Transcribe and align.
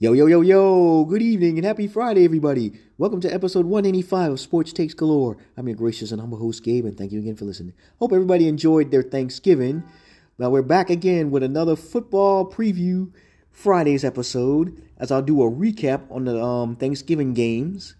Yo, 0.00 0.12
yo, 0.12 0.26
yo, 0.26 0.42
yo, 0.42 1.04
good 1.06 1.22
evening 1.22 1.58
and 1.58 1.66
happy 1.66 1.88
Friday, 1.88 2.24
everybody. 2.24 2.72
Welcome 2.98 3.20
to 3.20 3.34
episode 3.34 3.66
185 3.66 4.30
of 4.30 4.38
Sports 4.38 4.72
Takes 4.72 4.94
Galore. 4.94 5.36
I'm 5.56 5.66
your 5.66 5.76
gracious 5.76 6.12
and 6.12 6.20
humble 6.20 6.38
host, 6.38 6.62
Gabe, 6.62 6.84
and 6.84 6.96
thank 6.96 7.10
you 7.10 7.18
again 7.18 7.34
for 7.34 7.46
listening. 7.46 7.74
Hope 7.98 8.12
everybody 8.12 8.46
enjoyed 8.46 8.92
their 8.92 9.02
Thanksgiving. 9.02 9.82
Now, 10.38 10.50
we're 10.50 10.62
back 10.62 10.88
again 10.88 11.32
with 11.32 11.42
another 11.42 11.74
football 11.74 12.48
preview 12.48 13.12
Friday's 13.50 14.04
episode 14.04 14.80
as 14.98 15.10
I'll 15.10 15.20
do 15.20 15.42
a 15.42 15.50
recap 15.50 16.08
on 16.12 16.26
the 16.26 16.40
um, 16.40 16.76
Thanksgiving 16.76 17.34
games. 17.34 17.96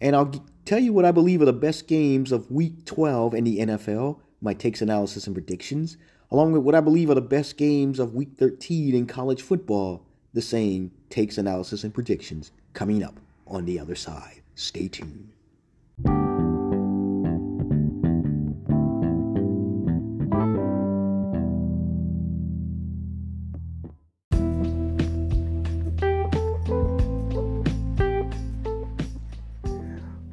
And 0.00 0.16
I'll 0.16 0.30
g- 0.30 0.40
tell 0.64 0.78
you 0.78 0.94
what 0.94 1.04
I 1.04 1.12
believe 1.12 1.42
are 1.42 1.44
the 1.44 1.52
best 1.52 1.86
games 1.86 2.32
of 2.32 2.50
week 2.50 2.86
12 2.86 3.34
in 3.34 3.44
the 3.44 3.58
NFL, 3.58 4.18
my 4.40 4.54
takes, 4.54 4.80
analysis, 4.80 5.26
and 5.26 5.36
predictions, 5.36 5.98
along 6.30 6.52
with 6.52 6.62
what 6.62 6.74
I 6.74 6.80
believe 6.80 7.10
are 7.10 7.14
the 7.14 7.20
best 7.20 7.58
games 7.58 7.98
of 7.98 8.14
week 8.14 8.30
13 8.38 8.94
in 8.94 9.06
college 9.06 9.42
football 9.42 10.07
the 10.34 10.42
same 10.42 10.90
takes, 11.10 11.38
analysis, 11.38 11.84
and 11.84 11.94
predictions 11.94 12.52
coming 12.74 13.02
up 13.02 13.18
on 13.46 13.64
the 13.64 13.78
other 13.78 13.94
side. 13.94 14.42
Stay 14.54 14.88
tuned. 14.88 15.30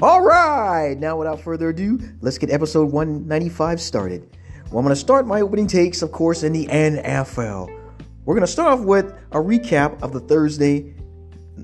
All 0.01 0.21
right, 0.21 0.95
now 0.99 1.17
without 1.17 1.39
further 1.39 1.69
ado, 1.69 1.99
let's 2.21 2.37
get 2.37 2.51
episode 2.51 2.91
195 2.91 3.81
started. 3.81 4.29
Well, 4.69 4.79
I'm 4.79 4.83
going 4.83 4.89
to 4.89 4.95
start 4.95 5.25
my 5.25 5.41
opening 5.41 5.67
takes, 5.67 6.01
of 6.01 6.11
course, 6.11 6.43
in 6.43 6.51
the 6.51 6.67
NFL. 6.67 7.84
We're 8.25 8.33
going 8.33 8.41
to 8.41 8.51
start 8.51 8.79
off 8.79 8.83
with 8.83 9.13
a 9.33 9.37
recap 9.37 10.01
of 10.01 10.11
the 10.11 10.19
Thursday 10.19 10.95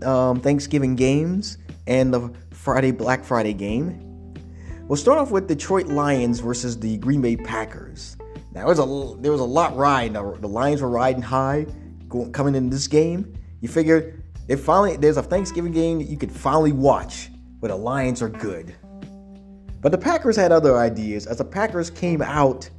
um, 0.03 0.39
Thanksgiving 0.39 0.95
games 0.95 1.57
and 1.87 2.13
the 2.13 2.31
Friday 2.51 2.91
Black 2.91 3.23
Friday 3.23 3.53
game. 3.53 4.35
We'll 4.83 4.97
start 4.97 5.17
off 5.17 5.31
with 5.31 5.47
Detroit 5.47 5.87
Lions 5.87 6.39
versus 6.39 6.79
the 6.79 6.97
Green 6.97 7.19
Bay 7.19 7.35
Packers. 7.35 8.15
Now, 8.53 8.67
there 8.67 8.67
was 8.67 8.77
a, 8.77 9.21
there 9.21 9.31
was 9.31 9.41
a 9.41 9.45
lot 9.45 9.75
riding. 9.75 10.13
The 10.13 10.47
Lions 10.47 10.83
were 10.83 10.89
riding 10.89 11.23
high 11.23 11.65
going, 12.07 12.31
coming 12.31 12.53
in 12.53 12.69
this 12.69 12.87
game. 12.87 13.33
You 13.61 13.67
figure 13.67 14.21
it 14.47 14.57
finally 14.57 14.97
there's 14.97 15.17
a 15.17 15.23
Thanksgiving 15.23 15.71
game 15.71 15.97
that 15.97 16.09
you 16.09 16.17
could 16.17 16.31
finally 16.31 16.73
watch 16.73 17.31
where 17.59 17.69
the 17.69 17.75
Lions 17.75 18.21
are 18.21 18.29
good. 18.29 18.75
But 19.81 19.91
the 19.91 19.97
Packers 19.97 20.35
had 20.35 20.51
other 20.51 20.77
ideas 20.77 21.25
as 21.25 21.39
the 21.39 21.45
Packers 21.45 21.89
came 21.89 22.21
out 22.21 22.69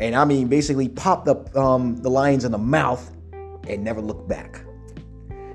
and 0.00 0.16
I 0.16 0.24
mean 0.24 0.48
basically 0.48 0.88
popped 0.88 1.28
up 1.28 1.54
um, 1.56 1.96
the 1.98 2.10
Lions 2.10 2.44
in 2.44 2.50
the 2.50 2.58
mouth 2.58 3.11
and 3.68 3.82
never 3.82 4.00
looked 4.00 4.28
back. 4.28 4.64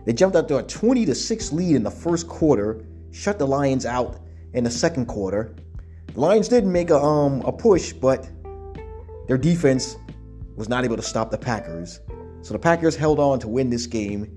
They 0.05 0.13
jumped 0.13 0.35
out 0.35 0.47
to 0.47 0.57
a 0.57 0.63
20 0.63 1.05
to 1.05 1.15
6 1.15 1.51
lead 1.51 1.75
in 1.75 1.83
the 1.83 1.91
first 1.91 2.27
quarter, 2.27 2.85
shut 3.11 3.39
the 3.39 3.45
Lions 3.45 3.85
out 3.85 4.19
in 4.53 4.63
the 4.63 4.71
second 4.71 5.07
quarter. 5.07 5.55
The 6.13 6.19
Lions 6.19 6.47
didn't 6.47 6.71
make 6.71 6.89
a 6.89 6.97
um, 6.97 7.41
a 7.41 7.51
push, 7.51 7.93
but 7.93 8.29
their 9.27 9.37
defense 9.37 9.97
was 10.55 10.69
not 10.69 10.85
able 10.85 10.95
to 10.95 11.01
stop 11.01 11.29
the 11.29 11.37
Packers. 11.37 11.99
So 12.41 12.53
the 12.53 12.59
Packers 12.59 12.95
held 12.95 13.19
on 13.19 13.39
to 13.39 13.47
win 13.47 13.69
this 13.69 13.85
game 13.85 14.35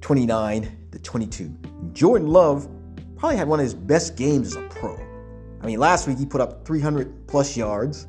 29 0.00 0.88
to 0.92 0.98
22. 0.98 1.54
Jordan 1.92 2.28
Love 2.28 2.68
probably 3.16 3.36
had 3.36 3.48
one 3.48 3.60
of 3.60 3.64
his 3.64 3.74
best 3.74 4.16
games 4.16 4.48
as 4.48 4.56
a 4.56 4.68
pro. 4.68 4.98
I 5.60 5.66
mean, 5.66 5.78
last 5.78 6.06
week 6.06 6.18
he 6.18 6.26
put 6.26 6.40
up 6.40 6.66
300 6.66 7.26
plus 7.26 7.56
yards. 7.56 8.06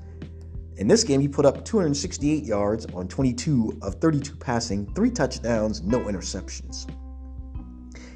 In 0.77 0.87
this 0.87 1.03
game, 1.03 1.19
he 1.19 1.27
put 1.27 1.45
up 1.45 1.65
268 1.65 2.43
yards 2.43 2.85
on 2.93 3.07
22 3.07 3.79
of 3.81 3.95
32 3.95 4.35
passing, 4.35 4.93
three 4.93 5.09
touchdowns, 5.09 5.81
no 5.81 5.99
interceptions. 6.01 6.87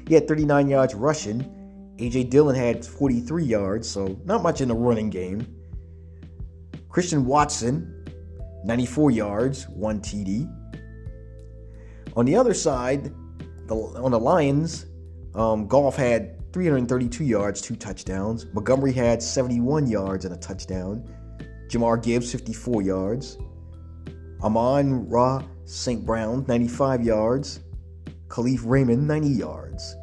He 0.06 0.14
had 0.14 0.28
39 0.28 0.68
yards 0.68 0.94
rushing. 0.94 1.40
AJ 1.98 2.30
Dillon 2.30 2.54
had 2.54 2.84
43 2.86 3.44
yards, 3.44 3.88
so 3.88 4.18
not 4.24 4.42
much 4.42 4.60
in 4.60 4.68
the 4.68 4.74
running 4.74 5.10
game. 5.10 5.44
Christian 6.88 7.26
Watson, 7.26 8.04
94 8.64 9.10
yards, 9.10 9.68
one 9.68 10.00
TD. 10.00 10.48
On 12.14 12.24
the 12.24 12.36
other 12.36 12.54
side, 12.54 13.12
the, 13.66 13.74
on 13.74 14.12
the 14.12 14.20
Lions, 14.20 14.86
um, 15.34 15.66
Goff 15.66 15.96
had 15.96 16.52
332 16.52 17.24
yards, 17.24 17.60
two 17.60 17.74
touchdowns. 17.74 18.46
Montgomery 18.52 18.92
had 18.92 19.22
71 19.22 19.88
yards 19.88 20.26
and 20.26 20.34
a 20.34 20.38
touchdown. 20.38 21.08
Jahmyr 21.72 22.02
Gibbs, 22.02 22.30
54 22.30 22.82
yards. 22.82 23.38
Amon-Ra 24.42 25.42
St. 25.64 26.04
Brown, 26.04 26.44
95 26.46 27.02
yards. 27.02 27.60
Kalif 28.28 28.60
Raymond, 28.64 29.08
90 29.08 29.28
yards. 29.28 29.96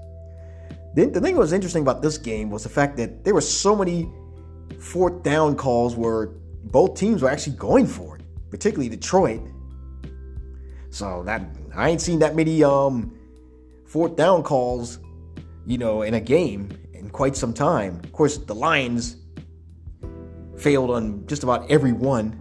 Then 0.95 1.11
the 1.11 1.21
thing 1.21 1.35
that 1.35 1.39
was 1.39 1.53
interesting 1.53 1.83
about 1.83 2.01
this 2.01 2.17
game 2.17 2.49
was 2.49 2.63
the 2.63 2.69
fact 2.69 2.97
that 2.97 3.23
there 3.23 3.35
were 3.35 3.41
so 3.41 3.75
many 3.75 4.11
fourth 4.79 5.21
down 5.21 5.55
calls 5.55 5.95
where 5.95 6.27
both 6.65 6.95
teams 6.95 7.21
were 7.21 7.29
actually 7.29 7.55
going 7.55 7.85
for 7.85 8.17
it, 8.17 8.23
particularly 8.49 8.89
Detroit. 8.89 9.41
So 10.89 11.23
that 11.23 11.43
I 11.75 11.89
ain't 11.89 12.01
seen 12.01 12.17
that 12.19 12.35
many 12.35 12.63
um, 12.63 13.15
fourth 13.85 14.15
down 14.15 14.41
calls, 14.41 14.97
you 15.67 15.77
know, 15.77 16.01
in 16.01 16.15
a 16.15 16.19
game 16.19 16.69
in 16.93 17.11
quite 17.11 17.35
some 17.35 17.53
time. 17.53 18.01
Of 18.03 18.11
course, 18.11 18.37
the 18.37 18.55
Lions 18.55 19.17
failed 20.59 20.89
on 20.91 21.25
just 21.27 21.43
about 21.43 21.69
every 21.69 21.93
one 21.93 22.39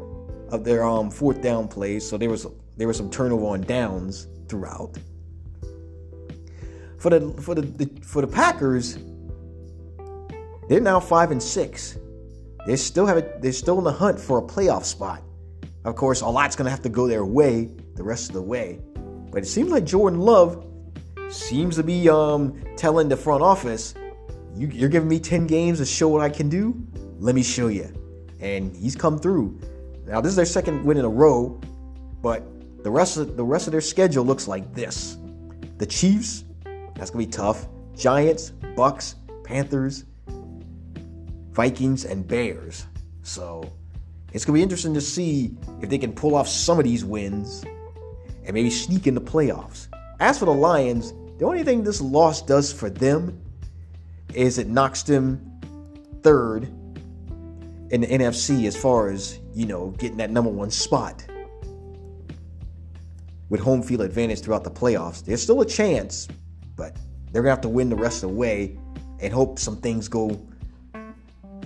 of 0.51 0.65
their 0.65 0.85
um, 0.85 1.11
fourth 1.11 1.41
down 1.43 1.69
plays. 1.69 2.09
So 2.09 2.19
there 2.19 2.31
was 2.31 2.47
there 2.77 2.87
was 2.87 2.97
some 2.97 3.11
turnover 3.11 3.47
on 3.47 3.63
downs 3.63 4.27
throughout. 4.49 4.97
For 6.99 7.11
the 7.11 7.31
for 7.41 7.55
the, 7.55 7.63
the 7.63 7.87
for 8.03 8.23
the 8.23 8.27
Packers, 8.27 8.99
they're 10.69 10.81
now 10.81 11.01
five 11.01 11.31
and 11.31 11.43
six. 11.43 11.99
They 12.67 12.77
still 12.77 13.07
have 13.07 13.17
it. 13.17 13.41
They're 13.41 13.53
still 13.53 13.79
in 13.79 13.85
the 13.85 13.93
hunt 13.93 14.21
for 14.21 14.39
a 14.39 14.43
playoff 14.43 14.85
spot. 14.85 15.23
Of 15.85 15.97
course, 15.97 16.21
a 16.21 16.29
lot's 16.29 16.57
to 16.57 16.69
have 16.69 16.83
to 16.83 16.89
go 16.89 17.07
their 17.07 17.25
way 17.25 17.71
the 17.95 18.03
rest 18.03 18.31
of 18.31 18.35
the 18.35 18.43
way. 18.43 18.81
But 19.31 19.43
it 19.43 19.47
seems 19.47 19.71
like 19.71 19.85
Jordan 19.85 20.21
Love 20.21 20.67
seems 21.29 21.77
to 21.77 21.83
be 21.83 22.09
um, 22.09 22.61
telling 22.77 23.09
the 23.09 23.17
front 23.17 23.43
office, 23.43 23.95
you, 24.57 24.67
"You're 24.69 24.89
giving 24.89 25.09
me 25.09 25.21
ten 25.21 25.47
games 25.47 25.79
to 25.79 25.87
show 25.87 26.09
what 26.09 26.21
I 26.21 26.31
can 26.31 26.49
do. 26.49 26.75
Let 27.19 27.35
me 27.35 27.43
show 27.43 27.69
you." 27.69 27.93
And 28.41 28.75
he's 28.77 28.97
come 28.97 29.19
through. 29.19 29.59
Now 30.07 30.21
this 30.21 30.31
is 30.31 30.37
their 30.37 30.47
second 30.47 30.85
win 30.85 30.97
in 30.97 31.05
a 31.05 31.09
row, 31.09 31.61
but 32.23 32.45
the 32.83 32.91
rest 32.91 33.17
of 33.17 33.37
the 33.37 33.45
rest 33.45 33.67
of 33.67 33.73
their 33.73 33.81
schedule 33.81 34.25
looks 34.25 34.49
like 34.49 34.75
this: 34.75 35.19
the 35.79 35.87
Chiefs, 35.87 36.45
that's 36.95 37.11
gonna 37.11 37.25
be 37.25 37.31
tough. 37.31 37.67
Giants, 37.97 38.51
Bucks, 38.77 39.17
Panthers, 39.45 40.05
Vikings, 41.51 42.05
and 42.05 42.27
Bears. 42.27 42.87
So 43.23 43.71
it's 44.33 44.45
gonna 44.45 44.57
be 44.57 44.63
interesting 44.63 44.95
to 44.95 45.01
see 45.01 45.57
if 45.81 45.89
they 45.91 45.99
can 45.99 46.13
pull 46.13 46.35
off 46.35 46.49
some 46.49 46.79
of 46.79 46.85
these 46.85 47.05
wins 47.05 47.65
and 48.45 48.55
maybe 48.55 48.71
sneak 48.71 49.07
in 49.07 49.15
the 49.15 49.21
playoffs. 49.21 49.89
As 50.21 50.39
for 50.39 50.45
the 50.45 50.55
Lions, 50.55 51.13
the 51.39 51.45
only 51.45 51.65
thing 51.65 51.83
this 51.83 52.01
loss 52.01 52.41
does 52.43 52.73
for 52.73 52.89
them 52.89 53.41
is 54.35 54.59
it 54.59 54.69
knocks 54.69 55.03
them 55.03 55.41
third 56.23 56.69
in 57.91 58.03
the 58.03 58.07
NFC 58.07 58.67
as 58.67 58.77
far 58.77 59.11
as, 59.11 59.41
you 59.55 59.67
know, 59.67 59.91
getting 59.99 60.19
that 60.19 60.31
number 60.31 60.51
one 60.51 60.71
spot 60.71 61.25
with 63.49 63.61
home 63.61 63.83
field 63.83 64.03
advantage 64.03 64.41
throughout 64.41 64.65
the 64.65 64.71
playoffs. 64.71 65.25
There's 65.25 65.43
still 65.43 65.61
a 65.63 65.67
chance, 65.67 66.29
but 66.77 66.97
they're 67.33 67.43
gonna 67.43 67.51
have 67.51 67.61
to 67.63 67.69
win 67.69 67.89
the 67.89 67.97
rest 67.97 68.23
of 68.23 68.31
the 68.31 68.37
way 68.37 68.79
and 69.21 69.33
hope 69.33 69.59
some 69.59 69.77
things 69.77 70.09
go, 70.09 70.41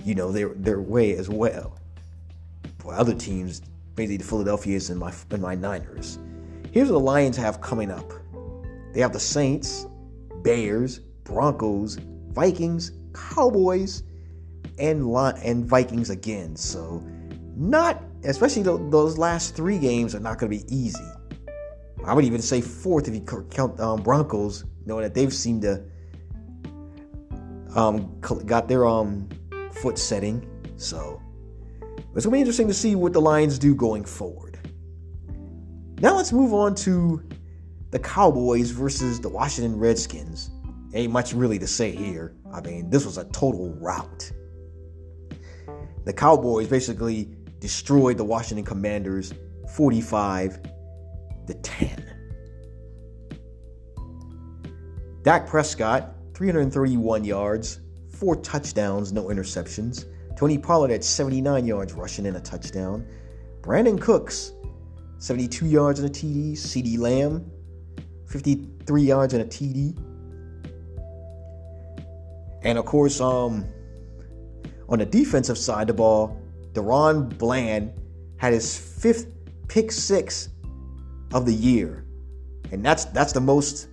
you 0.03 0.15
know, 0.15 0.31
their 0.31 0.49
their 0.49 0.81
way 0.81 1.15
as 1.15 1.29
well. 1.29 1.77
For 2.79 2.93
other 2.93 3.13
teams, 3.13 3.61
basically 3.95 4.17
the 4.17 4.23
Philadelphia's 4.23 4.89
and 4.89 4.99
my 4.99 5.13
and 5.31 5.41
my 5.41 5.55
Niners. 5.55 6.19
Here's 6.71 6.89
what 6.89 6.99
the 6.99 7.05
Lions 7.05 7.37
have 7.37 7.61
coming 7.61 7.91
up. 7.91 8.11
They 8.93 9.01
have 9.01 9.13
the 9.13 9.19
Saints, 9.19 9.85
Bears, 10.41 10.99
Broncos, 11.23 11.97
Vikings, 12.31 12.91
Cowboys, 13.13 14.03
and 14.79 15.03
and 15.43 15.65
Vikings 15.65 16.09
again. 16.09 16.55
So 16.55 17.03
not 17.55 18.03
especially 18.23 18.63
those 18.63 19.17
last 19.17 19.55
three 19.55 19.77
games 19.77 20.15
are 20.15 20.19
not 20.19 20.37
going 20.37 20.51
to 20.51 20.57
be 20.57 20.75
easy. 20.75 21.03
I 22.05 22.13
would 22.13 22.25
even 22.25 22.41
say 22.41 22.61
fourth 22.61 23.07
if 23.07 23.13
you 23.13 23.21
count 23.49 23.79
um, 23.79 24.01
Broncos, 24.01 24.65
knowing 24.85 25.03
that 25.03 25.13
they've 25.13 25.33
seemed 25.33 25.61
to 25.61 25.83
um, 27.75 28.19
got 28.19 28.67
their 28.67 28.85
um, 28.85 29.27
foot 29.71 29.97
setting. 29.97 30.49
So 30.75 31.21
it's 32.15 32.25
gonna 32.25 32.35
be 32.35 32.39
interesting 32.39 32.67
to 32.67 32.73
see 32.73 32.95
what 32.95 33.13
the 33.13 33.21
Lions 33.21 33.57
do 33.57 33.73
going 33.73 34.03
forward. 34.03 34.59
Now 35.99 36.15
let's 36.15 36.33
move 36.33 36.53
on 36.53 36.75
to 36.75 37.23
the 37.91 37.99
Cowboys 37.99 38.71
versus 38.71 39.21
the 39.21 39.29
Washington 39.29 39.77
Redskins. 39.77 40.51
Ain't 40.93 41.13
much 41.13 41.33
really 41.33 41.57
to 41.59 41.67
say 41.67 41.95
here. 41.95 42.35
I 42.53 42.59
mean, 42.61 42.89
this 42.89 43.05
was 43.05 43.17
a 43.17 43.23
total 43.25 43.73
rout 43.79 44.29
the 46.05 46.13
Cowboys 46.13 46.67
basically 46.67 47.29
destroyed 47.59 48.17
the 48.17 48.23
Washington 48.23 48.65
Commanders 48.65 49.33
45 49.75 50.59
to 51.47 51.53
10. 51.53 52.13
Dak 55.23 55.47
Prescott, 55.47 56.15
331 56.33 57.23
yards, 57.23 57.79
four 58.09 58.35
touchdowns, 58.37 59.13
no 59.13 59.25
interceptions. 59.25 60.05
Tony 60.35 60.57
Pollard 60.57 60.91
at 60.91 61.03
79 61.03 61.65
yards 61.65 61.93
rushing 61.93 62.25
and 62.25 62.35
a 62.35 62.41
touchdown. 62.41 63.07
Brandin 63.61 63.99
Cooks, 64.01 64.51
72 65.19 65.65
yards 65.65 65.99
and 65.99 66.09
a 66.09 66.11
TD. 66.11 66.53
CeeDee 66.53 66.97
Lamb, 66.97 67.49
53 68.27 69.01
yards 69.03 69.33
and 69.33 69.43
a 69.43 69.45
TD. 69.45 69.97
And 72.63 72.77
of 72.77 72.85
course, 72.85 73.21
um, 73.21 73.65
on 74.93 74.99
the 74.99 75.05
defensive 75.05 75.57
side 75.57 75.81
of 75.81 75.87
the 75.87 75.93
ball, 75.95 76.39
DaRon 76.73 77.35
Bland 77.39 77.91
had 78.37 78.53
his 78.53 78.77
fifth 78.77 79.25
pick 79.67 79.91
six 79.91 80.49
of 81.33 81.47
the 81.47 81.53
year, 81.53 82.05
and 82.71 82.85
that's 82.85 83.05
that's 83.05 83.33
the 83.33 83.41
most 83.41 83.87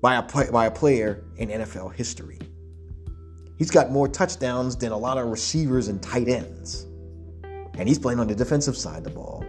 by 0.00 0.14
a 0.16 0.50
by 0.50 0.66
a 0.66 0.70
player 0.70 1.22
in 1.36 1.50
NFL 1.50 1.94
history. 1.94 2.38
He's 3.58 3.70
got 3.70 3.90
more 3.90 4.08
touchdowns 4.08 4.74
than 4.74 4.90
a 4.90 4.96
lot 4.96 5.18
of 5.18 5.28
receivers 5.28 5.88
and 5.88 6.02
tight 6.02 6.28
ends, 6.28 6.86
and 7.74 7.86
he's 7.86 7.98
playing 7.98 8.20
on 8.20 8.28
the 8.28 8.34
defensive 8.34 8.76
side 8.76 8.98
of 8.98 9.04
the 9.04 9.10
ball. 9.10 9.44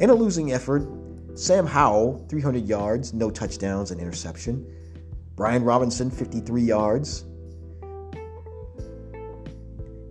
In 0.00 0.10
a 0.10 0.14
losing 0.14 0.52
effort, 0.52 0.86
Sam 1.34 1.66
Howell 1.66 2.26
300 2.28 2.66
yards, 2.66 3.14
no 3.14 3.30
touchdowns, 3.30 3.90
and 3.90 4.02
interception. 4.02 4.66
Brian 5.34 5.64
Robinson 5.64 6.10
53 6.10 6.60
yards. 6.60 7.24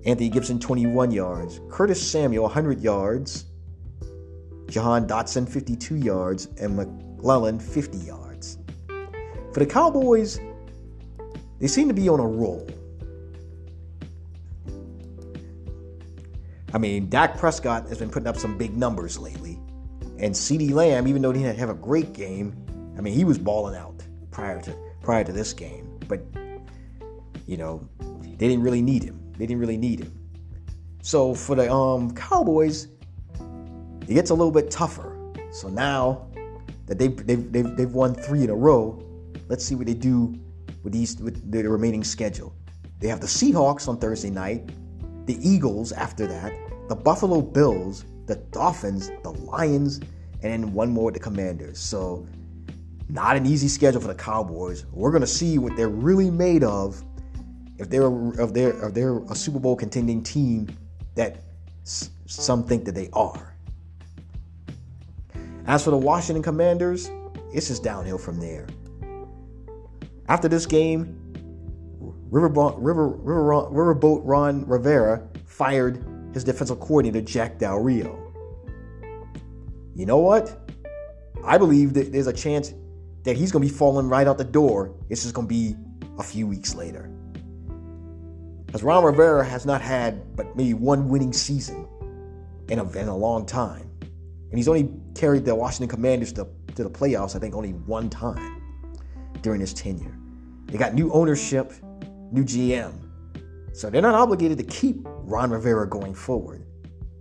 Anthony 0.07 0.29
Gibson 0.29 0.57
21 0.57 1.11
yards. 1.11 1.59
Curtis 1.69 2.01
Samuel 2.01 2.43
100 2.43 2.79
yards. 2.79 3.45
Jahan 4.69 5.05
Dotson 5.05 5.47
52 5.47 5.97
yards 5.97 6.47
and 6.61 6.77
McClellan 6.77 7.59
50 7.59 7.97
yards. 7.97 8.57
For 9.53 9.59
the 9.59 9.65
Cowboys, 9.65 10.39
they 11.59 11.67
seem 11.67 11.89
to 11.89 11.93
be 11.93 12.07
on 12.07 12.21
a 12.21 12.25
roll. 12.25 12.65
I 16.73 16.77
mean, 16.77 17.09
Dak 17.09 17.37
Prescott 17.37 17.89
has 17.89 17.97
been 17.97 18.09
putting 18.09 18.27
up 18.27 18.37
some 18.37 18.57
big 18.57 18.77
numbers 18.77 19.17
lately. 19.17 19.59
And 20.19 20.33
CeeDee 20.33 20.71
Lamb, 20.71 21.07
even 21.07 21.21
though 21.21 21.33
he 21.33 21.43
didn't 21.43 21.59
have 21.59 21.69
a 21.69 21.73
great 21.73 22.13
game, 22.13 22.55
I 22.97 23.01
mean, 23.01 23.13
he 23.13 23.25
was 23.25 23.37
balling 23.37 23.75
out 23.75 24.03
prior 24.31 24.61
to 24.61 24.75
prior 25.01 25.25
to 25.25 25.33
this 25.33 25.51
game. 25.51 25.99
But 26.07 26.21
you 27.45 27.57
know, 27.57 27.87
they 28.23 28.47
didn't 28.47 28.63
really 28.63 28.81
need 28.81 29.03
him. 29.03 29.26
They 29.37 29.45
didn't 29.45 29.59
really 29.59 29.77
need 29.77 29.99
him. 29.99 30.13
So 31.01 31.33
for 31.33 31.55
the 31.55 31.71
um 31.71 32.13
Cowboys, 32.13 32.87
it 34.07 34.13
gets 34.13 34.29
a 34.29 34.33
little 34.33 34.51
bit 34.51 34.71
tougher. 34.71 35.17
So 35.51 35.69
now 35.69 36.27
that 36.85 36.97
they've, 36.97 37.25
they've, 37.25 37.51
they've, 37.51 37.75
they've 37.75 37.93
won 37.93 38.15
three 38.15 38.43
in 38.43 38.49
a 38.49 38.55
row, 38.55 39.03
let's 39.49 39.63
see 39.63 39.75
what 39.75 39.87
they 39.87 39.93
do 39.93 40.35
with 40.83 40.93
these 40.93 41.17
with 41.17 41.51
the 41.51 41.67
remaining 41.67 42.03
schedule. 42.03 42.53
They 42.99 43.07
have 43.09 43.21
the 43.21 43.27
Seahawks 43.27 43.87
on 43.87 43.99
Thursday 43.99 44.29
night, 44.29 44.69
the 45.25 45.37
Eagles 45.47 45.91
after 45.91 46.25
that, 46.27 46.53
the 46.87 46.95
Buffalo 46.95 47.41
Bills, 47.41 48.05
the 48.25 48.35
Dolphins, 48.35 49.11
the 49.23 49.31
Lions, 49.31 49.99
and 50.41 50.53
then 50.53 50.73
one 50.73 50.89
more 50.89 51.05
with 51.05 51.13
the 51.13 51.19
Commanders. 51.19 51.79
So 51.79 52.27
not 53.09 53.35
an 53.35 53.45
easy 53.45 53.67
schedule 53.67 54.01
for 54.01 54.07
the 54.07 54.15
Cowboys. 54.15 54.85
We're 54.91 55.11
gonna 55.11 55.27
see 55.27 55.57
what 55.57 55.75
they're 55.75 55.89
really 55.89 56.31
made 56.31 56.63
of. 56.63 57.03
If 57.77 57.89
they're 57.89 58.11
if 58.39 58.53
they're 58.53 58.87
if 58.87 58.93
they're 58.93 59.19
a 59.19 59.35
Super 59.35 59.59
Bowl 59.59 59.75
contending 59.75 60.23
team 60.23 60.67
that 61.15 61.37
some 61.83 62.63
think 62.63 62.85
that 62.85 62.95
they 62.95 63.09
are. 63.13 63.55
As 65.65 65.83
for 65.83 65.91
the 65.91 65.97
Washington 65.97 66.43
Commanders, 66.43 67.09
it's 67.53 67.67
just 67.67 67.83
downhill 67.83 68.17
from 68.17 68.39
there. 68.39 68.67
After 70.29 70.47
this 70.47 70.65
game, 70.65 71.17
River, 72.29 72.47
River, 72.77 73.09
Riverboat 73.11 74.21
Ron 74.23 74.65
Rivera 74.67 75.27
fired 75.45 76.03
his 76.33 76.43
defensive 76.43 76.79
coordinator, 76.79 77.21
Jack 77.21 77.57
Del 77.57 77.79
Rio. 77.79 78.31
You 79.95 80.05
know 80.05 80.19
what? 80.19 80.69
I 81.43 81.57
believe 81.57 81.93
that 81.93 82.11
there's 82.11 82.27
a 82.27 82.33
chance 82.33 82.73
that 83.23 83.35
he's 83.35 83.51
going 83.51 83.65
to 83.65 83.71
be 83.71 83.77
falling 83.77 84.07
right 84.07 84.27
out 84.27 84.37
the 84.37 84.43
door. 84.43 84.93
It's 85.09 85.23
just 85.23 85.33
going 85.33 85.47
to 85.47 85.53
be 85.53 85.75
a 86.17 86.23
few 86.23 86.47
weeks 86.47 86.75
later. 86.75 87.09
As 88.73 88.83
Ron 88.83 89.03
Rivera 89.03 89.45
has 89.45 89.65
not 89.65 89.81
had 89.81 90.35
but 90.35 90.55
maybe 90.55 90.73
one 90.73 91.09
winning 91.09 91.33
season 91.33 91.87
in 92.69 92.79
a, 92.79 92.91
in 92.91 93.07
a 93.07 93.15
long 93.15 93.45
time. 93.45 93.89
And 94.01 94.57
he's 94.57 94.67
only 94.67 94.89
carried 95.15 95.45
the 95.45 95.55
Washington 95.55 95.89
Commanders 95.89 96.31
to, 96.33 96.47
to 96.75 96.83
the 96.83 96.89
playoffs, 96.89 97.35
I 97.35 97.39
think, 97.39 97.55
only 97.55 97.71
one 97.71 98.09
time 98.09 98.61
during 99.41 99.59
his 99.59 99.73
tenure. 99.73 100.17
They 100.65 100.77
got 100.77 100.93
new 100.93 101.11
ownership, 101.11 101.73
new 102.31 102.43
GM. 102.43 102.93
So 103.73 103.89
they're 103.89 104.01
not 104.01 104.15
obligated 104.15 104.57
to 104.57 104.63
keep 104.63 104.97
Ron 105.03 105.51
Rivera 105.51 105.87
going 105.87 106.13
forward. 106.13 106.65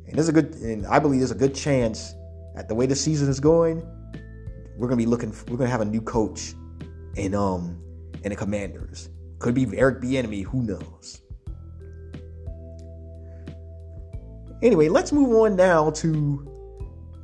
And 0.07 0.15
there's 0.15 0.29
a 0.29 0.33
good 0.33 0.55
and 0.57 0.87
I 0.87 0.99
believe 0.99 1.21
there's 1.21 1.31
a 1.31 1.35
good 1.35 1.55
chance 1.55 2.15
at 2.57 2.69
the 2.69 2.75
way 2.75 2.87
the 2.87 2.97
season 2.97 3.29
is 3.29 3.41
going, 3.41 3.87
we're 4.77 4.89
gonna 4.89 4.97
be 4.97 5.07
looking 5.07 5.35
we're 5.49 5.57
gonna 5.57 5.71
have 5.71 5.81
a 5.81 5.85
new 5.85 6.01
coach 6.01 6.55
in 7.17 7.35
um 7.35 7.81
in 8.25 8.31
the 8.31 8.37
commanders. 8.37 9.11
Could 9.39 9.55
be 9.55 9.67
Eric 9.77 10.01
Bieniemy, 10.01 10.45
who 10.45 10.63
knows? 10.63 11.23
Anyway, 14.67 14.89
let's 14.89 15.13
move 15.13 15.33
on 15.33 15.55
now 15.55 15.91
to 15.91 16.45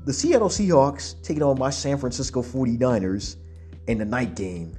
the 0.05 0.12
Seattle 0.12 0.49
Seahawks 0.49 1.21
taking 1.25 1.43
on 1.43 1.59
my 1.59 1.71
San 1.71 1.99
Francisco 1.99 2.41
49ers 2.41 3.35
in 3.89 3.99
the 3.99 4.05
night 4.05 4.37
game. 4.37 4.79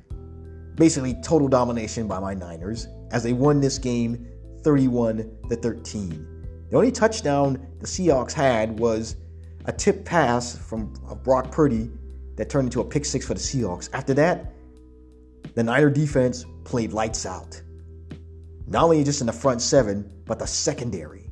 Basically, 0.75 1.13
total 1.21 1.49
domination 1.49 2.07
by 2.07 2.19
my 2.19 2.33
Niners 2.33 2.87
as 3.11 3.21
they 3.21 3.33
won 3.33 3.59
this 3.59 3.77
game 3.77 4.25
31 4.63 5.29
to 5.49 5.55
13. 5.57 6.67
The 6.69 6.77
only 6.77 6.89
touchdown 6.89 7.67
the 7.81 7.85
Seahawks 7.85 8.31
had 8.31 8.79
was 8.79 9.17
a 9.65 9.73
tip 9.73 10.05
pass 10.05 10.57
from 10.57 10.93
Brock 11.21 11.51
Purdy 11.51 11.91
that 12.37 12.49
turned 12.49 12.67
into 12.67 12.79
a 12.79 12.85
pick 12.85 13.03
six 13.03 13.27
for 13.27 13.33
the 13.33 13.41
Seahawks. 13.41 13.89
After 13.91 14.13
that, 14.13 14.53
the 15.53 15.63
Niner 15.63 15.89
defense 15.89 16.45
played 16.63 16.93
lights 16.93 17.25
out. 17.25 17.61
Not 18.67 18.85
only 18.85 19.03
just 19.03 19.19
in 19.19 19.27
the 19.27 19.33
front 19.33 19.61
seven, 19.61 20.09
but 20.25 20.39
the 20.39 20.47
secondary. 20.47 21.22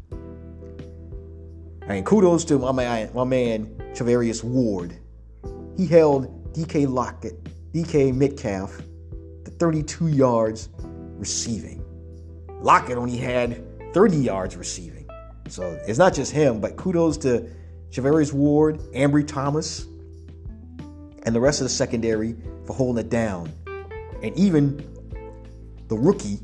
Mean, 1.88 2.04
kudos 2.04 2.46
to 2.46 2.60
my 2.60 2.72
man, 2.72 3.10
my 3.14 3.24
man 3.24 3.66
Charvarius 3.94 4.44
Ward. 4.44 4.96
He 5.76 5.88
held 5.88 6.54
DK 6.54 6.88
Lockett, 6.88 7.44
DK 7.74 8.14
Metcalf 8.16 8.78
to 9.46 9.52
32 9.52 10.08
yards 10.10 10.70
receiving. 10.78 11.84
Lockett 12.62 12.98
only 12.98 13.18
had 13.18 13.94
30 13.94 14.18
yards 14.18 14.56
receiving. 14.56 15.10
So 15.48 15.80
it's 15.88 15.98
not 15.98 16.14
just 16.14 16.32
him, 16.32 16.62
but 16.62 16.78
kudos 16.78 17.18
to 17.20 17.50
Charvarius 17.90 18.32
Ward, 18.32 18.80
Ambry 18.94 19.28
Thomas, 19.28 19.86
and 21.24 21.36
the 21.36 21.40
rest 21.40 21.62
of 21.62 21.66
the 21.66 21.70
secondary 21.70 22.36
for 22.66 22.74
holding 22.74 23.06
it 23.06 23.10
down. 23.10 23.52
And 24.22 24.38
even 24.38 24.78
the 25.88 25.98
rookie, 25.98 26.40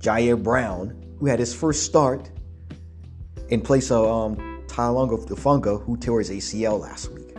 Ji'Ayir 0.00 0.42
Brown, 0.42 1.02
who 1.18 1.26
had 1.26 1.38
his 1.38 1.54
first 1.54 1.84
start 1.84 2.30
in 3.48 3.60
place 3.60 3.90
of 3.90 4.06
um, 4.06 4.36
Talanoa 4.66 5.26
Hufanga, 5.26 5.82
who 5.84 5.96
tore 5.96 6.18
his 6.18 6.30
ACL 6.30 6.80
last 6.80 7.10
week. 7.12 7.34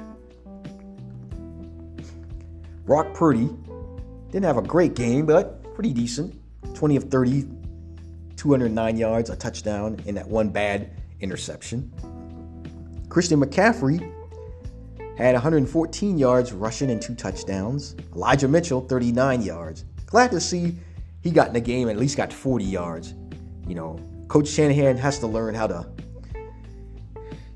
Brock 2.85 3.13
Purdy 3.13 3.49
didn't 4.31 4.45
have 4.45 4.57
a 4.57 4.61
great 4.61 4.95
game, 4.95 5.25
but 5.25 5.63
pretty 5.73 5.93
decent. 5.93 6.33
20 6.73 6.95
of 6.95 7.03
30, 7.05 7.47
209 8.35 8.97
yards, 8.97 9.29
a 9.29 9.35
touchdown, 9.35 9.99
and 10.07 10.15
that 10.15 10.27
one 10.27 10.49
bad 10.49 10.91
interception. 11.19 11.91
Christian 13.09 13.41
McCaffrey 13.41 13.99
had 15.17 15.33
114 15.33 16.17
yards 16.17 16.53
rushing 16.53 16.91
and 16.91 17.01
two 17.01 17.15
touchdowns. 17.15 17.95
Elijah 18.15 18.47
Mitchell, 18.47 18.81
39 18.81 19.41
yards. 19.41 19.85
Glad 20.05 20.31
to 20.31 20.39
see 20.39 20.77
he 21.21 21.31
got 21.31 21.47
in 21.47 21.53
the 21.53 21.61
game 21.61 21.89
and 21.89 21.97
at 21.97 21.99
least 21.99 22.15
got 22.15 22.31
40 22.31 22.63
yards. 22.63 23.15
You 23.67 23.75
know, 23.75 23.99
Coach 24.27 24.47
Shanahan 24.47 24.97
has 24.97 25.19
to 25.19 25.27
learn 25.27 25.55
how 25.55 25.67
to 25.67 25.87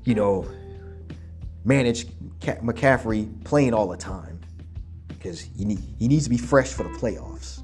you 0.04 0.14
know, 0.14 0.48
manage 1.64 2.06
McCaffrey 2.40 3.44
playing 3.44 3.74
all 3.74 3.88
the 3.88 3.96
time 3.96 4.40
because 5.08 5.40
he, 5.40 5.64
need, 5.64 5.80
he 5.98 6.08
needs 6.08 6.24
to 6.24 6.30
be 6.30 6.38
fresh 6.38 6.72
for 6.72 6.82
the 6.82 6.88
playoffs. 6.90 7.62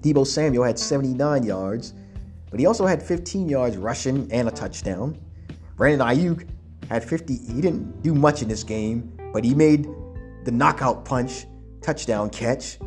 Deebo 0.00 0.26
Samuel 0.26 0.64
had 0.64 0.78
79 0.78 1.42
yards, 1.42 1.94
but 2.50 2.60
he 2.60 2.66
also 2.66 2.86
had 2.86 3.02
15 3.02 3.48
yards 3.48 3.76
rushing 3.76 4.30
and 4.30 4.48
a 4.48 4.50
touchdown. 4.50 5.18
Brandon 5.76 6.06
Aiyuk 6.06 6.48
had 6.88 7.02
50. 7.04 7.36
He 7.36 7.60
didn't 7.60 8.02
do 8.02 8.14
much 8.14 8.42
in 8.42 8.48
this 8.48 8.62
game, 8.62 9.12
but 9.32 9.44
he 9.44 9.54
made 9.54 9.88
the 10.44 10.52
knockout 10.52 11.04
punch 11.04 11.46
touchdown 11.80 12.30
catch 12.30 12.78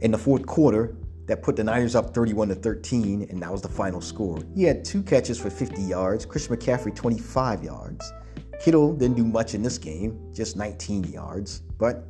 in 0.00 0.10
the 0.10 0.18
fourth 0.18 0.46
quarter 0.46 0.96
that 1.26 1.42
put 1.42 1.56
the 1.56 1.64
Niners 1.64 1.94
up 1.94 2.12
31 2.14 2.48
to 2.48 2.54
13, 2.54 3.26
and 3.30 3.42
that 3.42 3.50
was 3.50 3.62
the 3.62 3.68
final 3.68 4.00
score. 4.00 4.38
He 4.54 4.64
had 4.64 4.84
two 4.84 5.02
catches 5.02 5.38
for 5.38 5.50
50 5.50 5.82
yards. 5.82 6.26
Christian 6.26 6.56
McCaffrey 6.56 6.94
25 6.94 7.62
yards. 7.62 8.12
Kittle 8.60 8.94
didn't 8.94 9.16
do 9.16 9.24
much 9.24 9.54
in 9.54 9.62
this 9.62 9.78
game, 9.78 10.32
just 10.32 10.56
19 10.56 11.04
yards, 11.04 11.62
but 11.78 12.06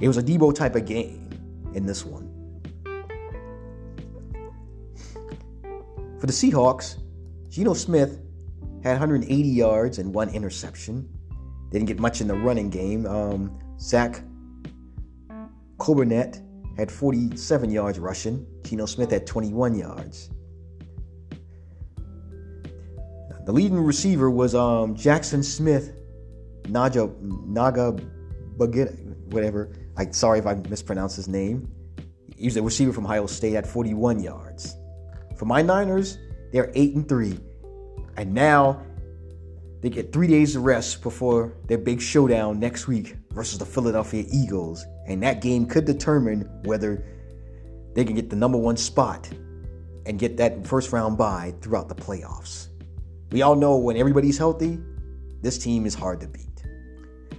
it 0.00 0.08
was 0.08 0.16
a 0.16 0.22
Deebo 0.22 0.54
type 0.54 0.76
of 0.76 0.86
game 0.86 1.28
in 1.74 1.86
this 1.86 2.04
one. 2.04 2.28
For 6.18 6.26
the 6.26 6.32
Seahawks, 6.32 6.96
Geno 7.48 7.74
Smith 7.74 8.20
had 8.82 8.92
180 8.92 9.48
yards 9.48 9.98
and 9.98 10.12
one 10.14 10.28
interception. 10.30 11.08
Didn't 11.70 11.86
get 11.86 11.98
much 11.98 12.20
in 12.20 12.28
the 12.28 12.34
running 12.34 12.70
game. 12.70 13.06
Um, 13.06 13.58
Zach 13.78 14.22
Charbonnet 15.78 16.42
had 16.80 16.90
47 16.90 17.70
yards 17.70 17.98
rushing. 17.98 18.46
Geno 18.62 18.86
Smith 18.86 19.10
had 19.10 19.26
21 19.26 19.74
yards. 19.76 20.30
The 23.46 23.52
leading 23.52 23.78
receiver 23.78 24.30
was 24.30 24.54
um, 24.54 24.94
Jaxon 24.94 25.44
Smith, 25.44 25.92
Naja 26.64 27.14
Naga 27.46 27.96
Baget, 28.56 28.98
whatever. 29.32 29.72
I 29.96 30.10
sorry 30.10 30.38
if 30.38 30.46
I 30.46 30.54
mispronounced 30.54 31.16
his 31.16 31.28
name. 31.28 31.70
He 32.36 32.46
was 32.46 32.56
a 32.56 32.62
receiver 32.62 32.92
from 32.92 33.04
Ohio 33.04 33.26
State 33.26 33.56
at 33.56 33.66
41 33.66 34.20
yards. 34.20 34.76
For 35.36 35.44
my 35.44 35.62
Niners, 35.62 36.18
they're 36.52 36.72
eight 36.74 36.94
and 36.94 37.08
three, 37.08 37.38
and 38.16 38.32
now 38.32 38.82
they 39.80 39.88
get 39.88 40.12
three 40.12 40.26
days 40.26 40.56
of 40.56 40.64
rest 40.64 41.02
before 41.02 41.54
their 41.66 41.78
big 41.78 42.00
showdown 42.00 42.58
next 42.58 42.86
week 42.86 43.16
versus 43.30 43.58
the 43.58 43.64
Philadelphia 43.64 44.24
Eagles, 44.30 44.84
and 45.06 45.22
that 45.22 45.40
game 45.40 45.66
could 45.66 45.86
determine 45.86 46.42
whether 46.64 47.04
they 47.94 48.04
can 48.04 48.14
get 48.14 48.28
the 48.28 48.36
number 48.36 48.58
one 48.58 48.76
spot 48.76 49.28
and 50.06 50.18
get 50.18 50.36
that 50.36 50.66
first 50.66 50.92
round 50.92 51.16
bye 51.16 51.54
throughout 51.60 51.88
the 51.88 51.94
playoffs. 51.94 52.68
We 53.32 53.42
all 53.42 53.56
know 53.56 53.76
when 53.76 53.96
everybody's 53.96 54.36
healthy, 54.36 54.78
this 55.40 55.56
team 55.56 55.86
is 55.86 55.94
hard 55.94 56.20
to 56.20 56.28
beat. 56.28 56.46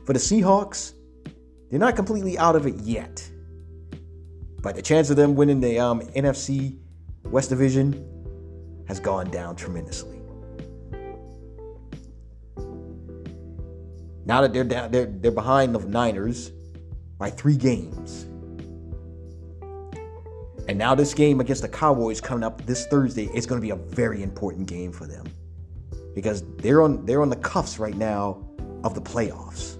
For 0.05 0.13
the 0.13 0.19
Seahawks, 0.19 0.93
they're 1.69 1.79
not 1.79 1.95
completely 1.95 2.37
out 2.37 2.55
of 2.55 2.65
it 2.65 2.75
yet. 2.79 3.29
But 4.61 4.75
the 4.75 4.81
chance 4.81 5.09
of 5.09 5.15
them 5.15 5.35
winning 5.35 5.59
the 5.59 5.79
um, 5.79 6.01
NFC 6.01 6.77
West 7.25 7.49
Division 7.49 8.05
has 8.87 8.99
gone 8.99 9.29
down 9.29 9.55
tremendously. 9.55 10.20
Now 14.25 14.41
that 14.41 14.53
they're 14.53 14.63
down, 14.63 14.91
they're, 14.91 15.05
they're 15.05 15.31
behind 15.31 15.73
the 15.73 15.79
Niners 15.79 16.51
by 17.17 17.29
three 17.29 17.57
games. 17.57 18.27
And 20.67 20.77
now 20.77 20.95
this 20.95 21.13
game 21.13 21.39
against 21.41 21.63
the 21.63 21.67
Cowboys 21.67 22.21
coming 22.21 22.43
up 22.43 22.65
this 22.65 22.85
Thursday 22.87 23.29
is 23.33 23.45
going 23.45 23.59
to 23.59 23.65
be 23.65 23.71
a 23.71 23.75
very 23.75 24.23
important 24.23 24.67
game 24.67 24.91
for 24.91 25.05
them 25.05 25.25
because 26.15 26.43
they're 26.57 26.81
on 26.81 27.05
they're 27.05 27.21
on 27.21 27.29
the 27.29 27.35
cuffs 27.35 27.79
right 27.79 27.95
now 27.95 28.47
of 28.83 28.93
the 28.93 29.01
playoffs. 29.01 29.77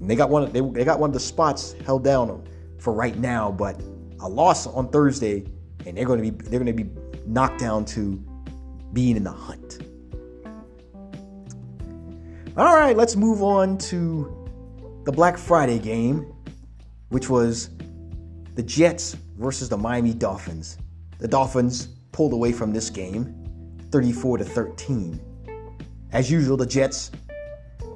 And 0.00 0.08
they 0.08 0.16
got 0.16 0.30
one 0.30 0.50
they, 0.52 0.60
they 0.60 0.84
got 0.84 0.98
one 0.98 1.10
of 1.10 1.14
the 1.14 1.20
spots 1.20 1.74
held 1.84 2.04
down 2.04 2.46
for 2.78 2.92
right 2.92 3.16
now, 3.18 3.50
but 3.50 3.80
a 4.20 4.28
loss 4.28 4.66
on 4.66 4.88
Thursday 4.88 5.44
and 5.84 5.96
they're 5.96 6.06
going 6.06 6.22
to 6.22 6.30
be 6.30 6.48
they're 6.48 6.60
going 6.60 6.76
to 6.76 6.84
be 6.84 6.90
knocked 7.26 7.60
down 7.60 7.84
to 7.86 8.22
being 8.92 9.16
in 9.16 9.24
the 9.24 9.32
hunt. 9.32 9.81
All 12.54 12.76
right, 12.76 12.94
let's 12.94 13.16
move 13.16 13.42
on 13.42 13.78
to 13.78 14.46
the 15.04 15.12
Black 15.12 15.38
Friday 15.38 15.78
game, 15.78 16.30
which 17.08 17.30
was 17.30 17.70
the 18.54 18.62
Jets 18.62 19.16
versus 19.38 19.70
the 19.70 19.78
Miami 19.78 20.12
Dolphins. 20.12 20.76
The 21.18 21.26
Dolphins 21.26 21.86
pulled 22.12 22.34
away 22.34 22.52
from 22.52 22.70
this 22.74 22.90
game 22.90 23.34
34 23.90 24.36
to 24.36 24.44
13. 24.44 25.18
As 26.12 26.30
usual, 26.30 26.58
the 26.58 26.66
Jets 26.66 27.10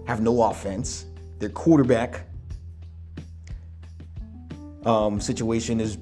have 0.07 0.23
no 0.23 0.43
offense. 0.45 1.05
Their 1.39 1.51
quarterback 1.51 2.23
um, 4.87 5.21
situation 5.21 5.81
is 5.81 5.99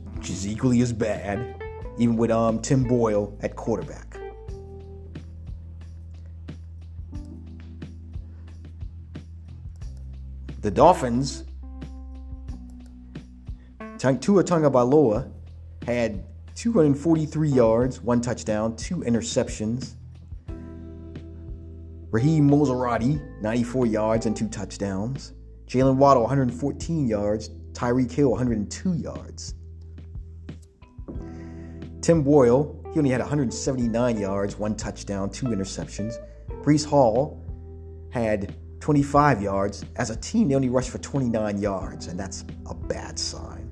equally 0.46 0.80
as 0.80 0.92
bad, 0.92 1.60
even 1.98 2.16
with 2.16 2.30
um, 2.30 2.60
Tim 2.60 2.84
Boyle 2.84 3.36
at 3.42 3.56
quarterback. 3.56 4.13
The 10.64 10.70
Dolphins, 10.70 11.44
Tua 13.98 14.42
Tagovailoa 14.42 15.30
had 15.86 16.24
243 16.54 17.50
yards, 17.50 18.00
one 18.00 18.22
touchdown, 18.22 18.74
two 18.74 19.00
interceptions. 19.00 19.96
Raheem 22.10 22.48
Mostert, 22.48 23.42
94 23.42 23.84
yards 23.84 24.24
and 24.24 24.34
two 24.34 24.48
touchdowns. 24.48 25.34
Jaylen 25.66 25.96
Waddle, 25.96 26.22
114 26.22 27.06
yards. 27.06 27.50
Tyreek 27.74 28.10
Hill, 28.10 28.30
102 28.30 28.94
yards. 28.94 29.56
Tim 32.00 32.22
Boyle, 32.22 32.82
he 32.94 32.98
only 32.98 33.10
had 33.10 33.20
179 33.20 34.18
yards, 34.18 34.58
one 34.58 34.74
touchdown, 34.74 35.28
two 35.28 35.48
interceptions. 35.48 36.14
Breece 36.62 36.86
Hall 36.86 37.44
had 38.10 38.54
25 38.84 39.40
yards. 39.40 39.82
As 39.96 40.10
a 40.10 40.16
team, 40.16 40.46
they 40.46 40.54
only 40.54 40.68
rushed 40.68 40.90
for 40.90 40.98
29 40.98 41.56
yards, 41.56 42.08
and 42.08 42.20
that's 42.20 42.44
a 42.66 42.74
bad 42.74 43.18
sign. 43.18 43.70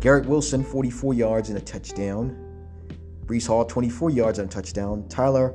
Garrett 0.00 0.24
Wilson, 0.24 0.64
44 0.64 1.12
yards 1.12 1.50
and 1.50 1.58
a 1.58 1.60
touchdown. 1.60 2.34
Breece 3.26 3.46
Hall, 3.46 3.66
24 3.66 4.08
yards 4.08 4.38
and 4.38 4.48
a 4.48 4.50
touchdown. 4.50 5.06
Tyler 5.10 5.54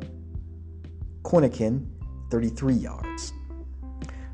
Conklin, 1.24 1.92
33 2.30 2.76
yards. 2.76 3.34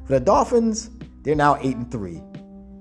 For 0.06 0.12
the 0.12 0.20
Dolphins, 0.20 0.90
they're 1.22 1.34
now 1.34 1.56
8 1.62 1.74
and 1.78 1.90
3. 1.90 2.22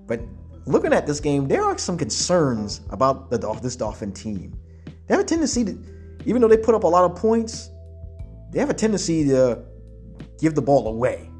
But 0.08 0.22
looking 0.66 0.92
at 0.92 1.06
this 1.06 1.20
game, 1.20 1.46
there 1.46 1.62
are 1.62 1.78
some 1.78 1.96
concerns 1.96 2.80
about 2.90 3.30
the, 3.30 3.38
this 3.62 3.76
Dolphin 3.76 4.10
team. 4.10 4.58
They 5.06 5.14
have 5.14 5.20
a 5.20 5.24
tendency 5.24 5.64
to, 5.66 5.78
even 6.26 6.42
though 6.42 6.48
they 6.48 6.56
put 6.56 6.74
up 6.74 6.82
a 6.82 6.88
lot 6.88 7.08
of 7.08 7.16
points, 7.16 7.70
they 8.50 8.58
have 8.58 8.70
a 8.70 8.74
tendency 8.74 9.24
to 9.28 9.62
give 10.38 10.54
the 10.54 10.62
ball 10.62 10.88
away. 10.88 11.30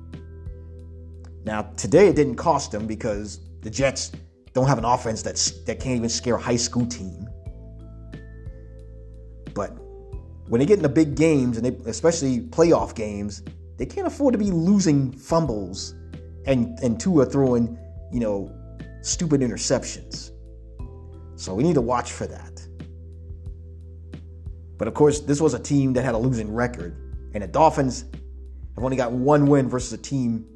Now, 1.44 1.62
today 1.76 2.08
it 2.08 2.16
didn't 2.16 2.36
cost 2.36 2.70
them 2.70 2.86
because 2.86 3.40
the 3.62 3.70
Jets 3.70 4.12
don't 4.52 4.66
have 4.66 4.78
an 4.78 4.84
offense 4.84 5.22
that's 5.22 5.50
that 5.62 5.80
can't 5.80 5.96
even 5.96 6.08
scare 6.08 6.36
a 6.36 6.40
high 6.40 6.56
school 6.56 6.86
team. 6.86 7.28
But 9.54 9.70
when 10.48 10.60
they 10.60 10.66
get 10.66 10.78
into 10.78 10.88
big 10.88 11.14
games 11.14 11.56
and 11.56 11.66
they, 11.66 11.90
especially 11.90 12.40
playoff 12.40 12.94
games, 12.94 13.42
they 13.76 13.86
can't 13.86 14.06
afford 14.06 14.32
to 14.32 14.38
be 14.38 14.50
losing 14.50 15.10
fumbles 15.12 15.94
and 16.46 16.78
and 16.80 17.00
Tua 17.00 17.26
throwing, 17.26 17.78
you 18.12 18.20
know, 18.20 18.52
stupid 19.00 19.40
interceptions. 19.40 20.30
So 21.36 21.54
we 21.54 21.62
need 21.62 21.74
to 21.74 21.80
watch 21.80 22.12
for 22.12 22.26
that. 22.26 22.60
But 24.78 24.88
of 24.88 24.94
course, 24.94 25.20
this 25.20 25.40
was 25.40 25.54
a 25.54 25.58
team 25.58 25.92
that 25.94 26.04
had 26.04 26.14
a 26.14 26.18
losing 26.18 26.52
record, 26.52 26.96
and 27.34 27.42
the 27.42 27.48
Dolphins 27.48 28.04
have 28.74 28.84
only 28.84 28.96
got 28.96 29.12
one 29.12 29.46
win 29.46 29.68
versus 29.68 29.92
a 29.92 29.98
team 29.98 30.46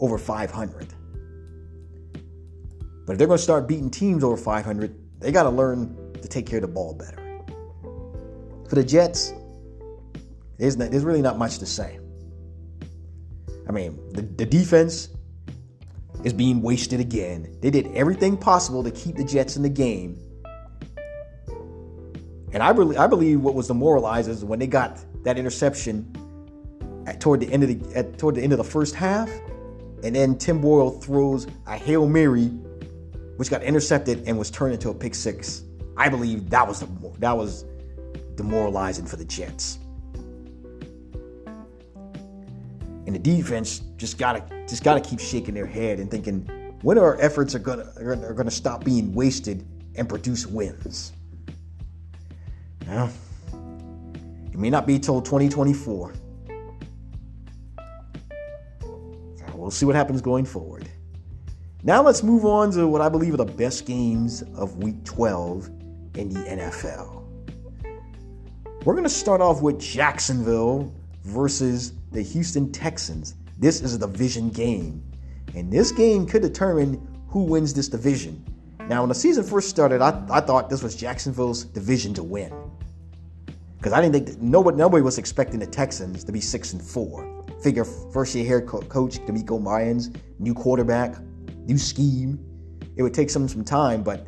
over 0.00 0.18
500. 0.18 0.94
But 3.06 3.14
if 3.14 3.18
they're 3.18 3.26
going 3.26 3.38
to 3.38 3.42
start 3.42 3.66
beating 3.66 3.90
teams 3.90 4.22
over 4.22 4.36
500, 4.36 5.20
they 5.20 5.32
got 5.32 5.44
to 5.44 5.50
learn 5.50 6.14
to 6.14 6.28
take 6.28 6.46
care 6.46 6.58
of 6.58 6.62
the 6.62 6.68
ball 6.68 6.94
better. 6.94 7.16
For 8.68 8.76
the 8.76 8.84
Jets, 8.84 9.32
there's, 10.58 10.76
not, 10.76 10.90
there's 10.90 11.04
really 11.04 11.22
not 11.22 11.38
much 11.38 11.58
to 11.58 11.66
say. 11.66 11.98
I 13.68 13.72
mean, 13.72 13.98
the, 14.12 14.22
the 14.22 14.46
defense 14.46 15.08
is 16.24 16.32
being 16.32 16.62
wasted 16.62 17.00
again. 17.00 17.56
They 17.60 17.70
did 17.70 17.86
everything 17.94 18.36
possible 18.36 18.84
to 18.84 18.90
keep 18.90 19.16
the 19.16 19.24
Jets 19.24 19.56
in 19.56 19.62
the 19.62 19.68
game. 19.68 20.18
And 22.52 22.62
I 22.62 22.70
really, 22.70 22.96
I 22.96 23.06
believe 23.06 23.40
what 23.40 23.54
was 23.54 23.68
demoralizing 23.68 24.34
is 24.34 24.44
when 24.44 24.58
they 24.58 24.66
got 24.66 24.98
that 25.24 25.38
interception 25.38 26.12
at, 27.06 27.20
toward 27.20 27.40
the 27.40 27.52
end 27.52 27.62
of 27.62 27.68
the 27.68 27.96
at, 27.96 28.18
toward 28.18 28.34
the 28.34 28.42
end 28.42 28.52
of 28.52 28.58
the 28.58 28.64
first 28.64 28.94
half, 28.94 29.30
and 30.02 30.14
then 30.14 30.36
Tim 30.38 30.60
Boyle 30.60 30.90
throws 30.90 31.46
a 31.66 31.76
hail 31.76 32.06
mary 32.06 32.50
which 33.40 33.48
got 33.48 33.62
intercepted 33.62 34.22
and 34.26 34.38
was 34.38 34.50
turned 34.50 34.74
into 34.74 34.90
a 34.90 34.94
pick 34.94 35.14
six. 35.14 35.62
I 35.96 36.10
believe 36.10 36.50
that 36.50 36.68
was 36.68 36.80
the, 36.80 36.88
that 37.20 37.34
was 37.34 37.64
demoralizing 38.34 39.06
for 39.06 39.16
the 39.16 39.24
Jets. 39.24 39.78
And 43.06 43.14
the 43.14 43.18
defense 43.18 43.78
just 43.96 44.18
gotta 44.18 44.44
just 44.68 44.84
gotta 44.84 45.00
keep 45.00 45.20
shaking 45.20 45.54
their 45.54 45.64
head 45.64 46.00
and 46.00 46.10
thinking 46.10 46.46
when 46.82 46.98
our 46.98 47.18
efforts 47.18 47.54
are 47.54 47.58
gonna 47.58 47.90
are 47.96 48.34
gonna 48.34 48.50
stop 48.50 48.84
being 48.84 49.14
wasted 49.14 49.66
and 49.94 50.06
produce 50.06 50.46
wins. 50.46 51.12
Now, 52.86 53.08
it 54.52 54.58
may 54.58 54.68
not 54.68 54.86
be 54.86 54.98
till 54.98 55.22
2024. 55.22 56.12
We'll 59.70 59.76
see 59.76 59.86
what 59.86 59.94
happens 59.94 60.20
going 60.20 60.44
forward. 60.44 60.90
Now 61.84 62.02
let's 62.02 62.24
move 62.24 62.44
on 62.44 62.72
to 62.72 62.88
what 62.88 63.00
I 63.00 63.08
believe 63.08 63.34
are 63.34 63.36
the 63.36 63.44
best 63.44 63.86
games 63.86 64.42
of 64.56 64.82
week 64.82 65.04
12 65.04 65.68
in 66.16 66.28
the 66.28 66.40
NFL. 66.40 67.22
We're 68.84 68.94
going 68.94 69.04
to 69.04 69.08
start 69.08 69.40
off 69.40 69.62
with 69.62 69.78
Jacksonville 69.78 70.92
versus 71.22 71.92
the 72.10 72.20
Houston 72.20 72.72
Texans. 72.72 73.36
This 73.60 73.80
is 73.80 73.94
a 73.94 73.98
division 74.00 74.50
game, 74.50 75.04
and 75.54 75.72
this 75.72 75.92
game 75.92 76.26
could 76.26 76.42
determine 76.42 77.06
who 77.28 77.44
wins 77.44 77.72
this 77.72 77.86
division. 77.86 78.44
Now, 78.88 79.02
when 79.02 79.08
the 79.08 79.14
season 79.14 79.44
first 79.44 79.68
started, 79.68 80.02
I, 80.02 80.20
I 80.32 80.40
thought 80.40 80.68
this 80.68 80.82
was 80.82 80.96
Jacksonville's 80.96 81.62
division 81.62 82.12
to 82.14 82.24
win 82.24 82.52
because 83.78 83.92
I 83.92 84.02
didn't 84.02 84.26
think 84.26 84.42
nobody 84.42 84.76
nobody 84.76 85.02
was 85.04 85.16
expecting 85.16 85.60
the 85.60 85.66
Texans 85.68 86.24
to 86.24 86.32
be 86.32 86.40
six 86.40 86.72
and 86.72 86.82
four. 86.82 87.39
Figure 87.62 87.84
first 87.84 88.34
year 88.34 88.46
head 88.46 88.66
coach 88.66 89.18
DeMeco 89.20 89.64
Ryans, 89.64 90.10
new 90.38 90.54
quarterback, 90.54 91.16
new 91.66 91.78
scheme. 91.78 92.38
It 92.96 93.02
would 93.02 93.14
take 93.14 93.30
some 93.30 93.48
some 93.48 93.64
time, 93.64 94.02
but 94.02 94.26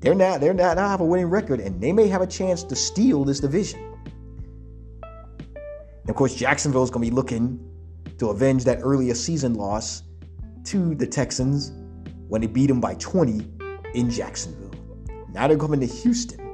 they're 0.00 0.14
not 0.14 0.40
they're 0.40 0.54
not 0.54 0.76
now 0.76 0.88
have 0.88 1.00
a 1.00 1.04
winning 1.04 1.26
record, 1.26 1.60
and 1.60 1.80
they 1.80 1.92
may 1.92 2.08
have 2.08 2.22
a 2.22 2.26
chance 2.26 2.62
to 2.64 2.76
steal 2.76 3.24
this 3.24 3.40
division. 3.40 3.80
And 5.02 6.10
of 6.10 6.16
course, 6.16 6.34
Jacksonville 6.34 6.82
is 6.82 6.90
going 6.90 7.04
to 7.04 7.10
be 7.10 7.14
looking 7.14 7.64
to 8.18 8.30
avenge 8.30 8.64
that 8.64 8.80
earlier 8.82 9.14
season 9.14 9.54
loss 9.54 10.02
to 10.64 10.94
the 10.94 11.06
Texans 11.06 11.72
when 12.28 12.40
they 12.40 12.46
beat 12.46 12.66
them 12.66 12.80
by 12.80 12.94
20 12.94 13.46
in 13.94 14.10
Jacksonville. 14.10 14.70
Now 15.32 15.46
they're 15.48 15.58
coming 15.58 15.80
to 15.80 15.86
Houston. 15.86 16.47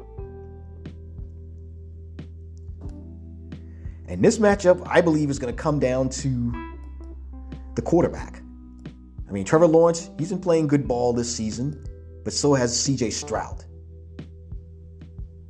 And 4.15 4.25
this 4.25 4.39
matchup, 4.39 4.87
I 4.89 5.01
believe, 5.01 5.29
is 5.29 5.39
going 5.39 5.55
to 5.55 5.63
come 5.63 5.79
down 5.79 6.09
to 6.09 6.53
the 7.75 7.83
quarterback. 7.83 8.41
I 9.29 9.33
mean, 9.33 9.45
Trevor 9.45 9.67
Lawrence, 9.67 10.11
he's 10.19 10.31
been 10.31 10.41
playing 10.41 10.69
good 10.69 10.89
ball 10.89 11.13
this 11.13 11.35
season 11.35 11.85
but 12.25 12.33
so 12.33 12.55
has 12.55 12.75
CJ 12.75 13.13
Stroud, 13.13 13.65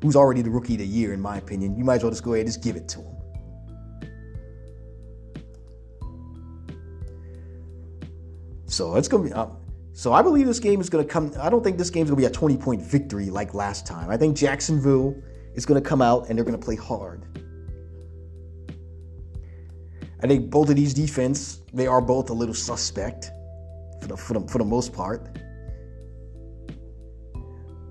who's 0.03 0.17
already 0.17 0.43
the 0.43 0.51
rookie 0.51 0.75
of 0.75 0.81
the 0.81 0.87
year, 0.87 1.15
in 1.15 1.21
my 1.21 1.39
opinion. 1.39 1.77
You 1.77 1.85
might 1.85 1.97
as 1.97 2.03
well 2.03 2.11
just 2.11 2.25
go 2.25 2.35
ahead 2.35 2.47
and 2.47 2.53
just 2.53 2.63
give 2.63 2.77
it 2.77 2.89
to 2.89 2.99
him. 2.99 3.11
So 8.67 8.97
it's 8.97 9.07
gonna 9.07 9.23
be. 9.23 9.33
Uh, 9.33 9.47
so 9.93 10.13
I 10.13 10.21
believe 10.21 10.47
this 10.47 10.59
game 10.59 10.81
is 10.81 10.91
gonna 10.91 11.05
come. 11.05 11.33
I 11.41 11.49
don't 11.49 11.63
think 11.63 11.79
this 11.79 11.91
game 11.91 12.03
is 12.03 12.11
gonna 12.11 12.21
be 12.21 12.27
a 12.27 12.31
20 12.31 12.57
point 12.57 12.83
victory 12.83 13.31
like 13.31 13.55
last 13.55 13.87
time. 13.87 14.11
I 14.11 14.17
think 14.17 14.37
Jacksonville 14.37 15.15
is 15.55 15.65
gonna 15.65 15.81
come 15.81 16.03
out 16.03 16.29
and 16.29 16.37
they're 16.37 16.45
gonna 16.45 16.59
play 16.59 16.75
hard. 16.75 17.25
I 20.23 20.27
think 20.27 20.51
both 20.51 20.71
of 20.71 20.77
these 20.77 20.95
defense 20.95 21.61
they 21.73 21.87
are 21.87 22.01
both 22.01 22.31
a 22.31 22.33
little 22.33 22.55
suspect 22.55 23.31
for 24.01 24.09
the 24.09 24.17
for 24.17 24.35
the, 24.35 24.49
for 24.49 24.59
the 24.59 24.65
most 24.65 24.93
part. 24.93 25.39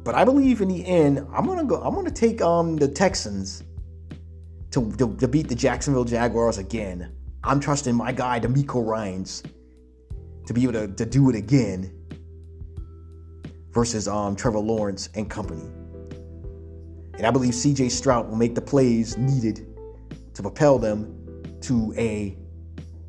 But 0.04 0.16
I 0.16 0.26
believe 0.26 0.62
in 0.62 0.68
the 0.68 0.86
end, 0.86 1.26
I'm 1.34 1.46
gonna 1.46 1.64
go. 1.64 1.82
I'm 1.82 1.94
gonna 1.94 2.12
take 2.12 2.42
um 2.42 2.76
the 2.76 2.88
Texans 2.88 3.64
to, 4.72 4.92
to, 4.98 5.16
to 5.18 5.28
beat 5.28 5.48
the 5.48 5.56
Jacksonville 5.56 6.04
Jaguars 6.04 6.58
again. 6.58 7.16
I'm 7.44 7.60
trusting 7.60 7.96
my 7.96 8.12
guy 8.12 8.40
DeMeco 8.40 8.86
Ryans 8.86 9.44
to 10.48 10.54
be 10.54 10.64
able 10.64 10.74
to, 10.74 10.88
to 10.88 11.06
do 11.06 11.30
it 11.30 11.36
again 11.36 11.94
versus 13.72 14.08
um 14.08 14.36
Trevor 14.36 14.60
Lawrence 14.60 15.10
and 15.16 15.30
company. 15.30 15.70
And 17.18 17.28
I 17.28 17.32
believe 17.32 17.54
CJ 17.54 17.92
Stroud 17.92 18.28
will 18.28 18.36
make 18.36 18.56
the 18.56 18.62
plays 18.62 19.18
needed 19.18 19.68
to 20.34 20.42
propel 20.42 20.80
them 20.80 21.23
to 21.64 21.94
a 21.98 22.38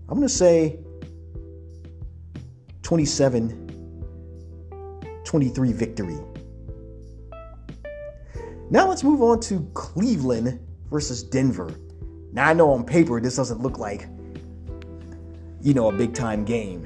I'm 0.09 0.15
gonna 0.17 0.29
say 0.29 0.79
27 2.83 3.61
23 5.25 5.73
victory 5.73 6.19
now 8.71 8.89
let's 8.89 9.05
move 9.05 9.23
on 9.23 9.41
to 9.43 9.61
Cleveland 9.75 10.59
versus 10.91 11.23
Denver. 11.23 11.73
Now 12.33 12.49
I 12.49 12.55
know 12.55 12.73
on 12.73 12.85
paper 12.85 13.21
this 13.21 13.37
doesn't 13.37 13.61
look 13.61 13.79
like, 13.79 14.09
you 15.61 15.75
know, 15.75 15.91
a 15.91 15.93
big 15.93 16.15
time 16.15 16.45
game. 16.45 16.85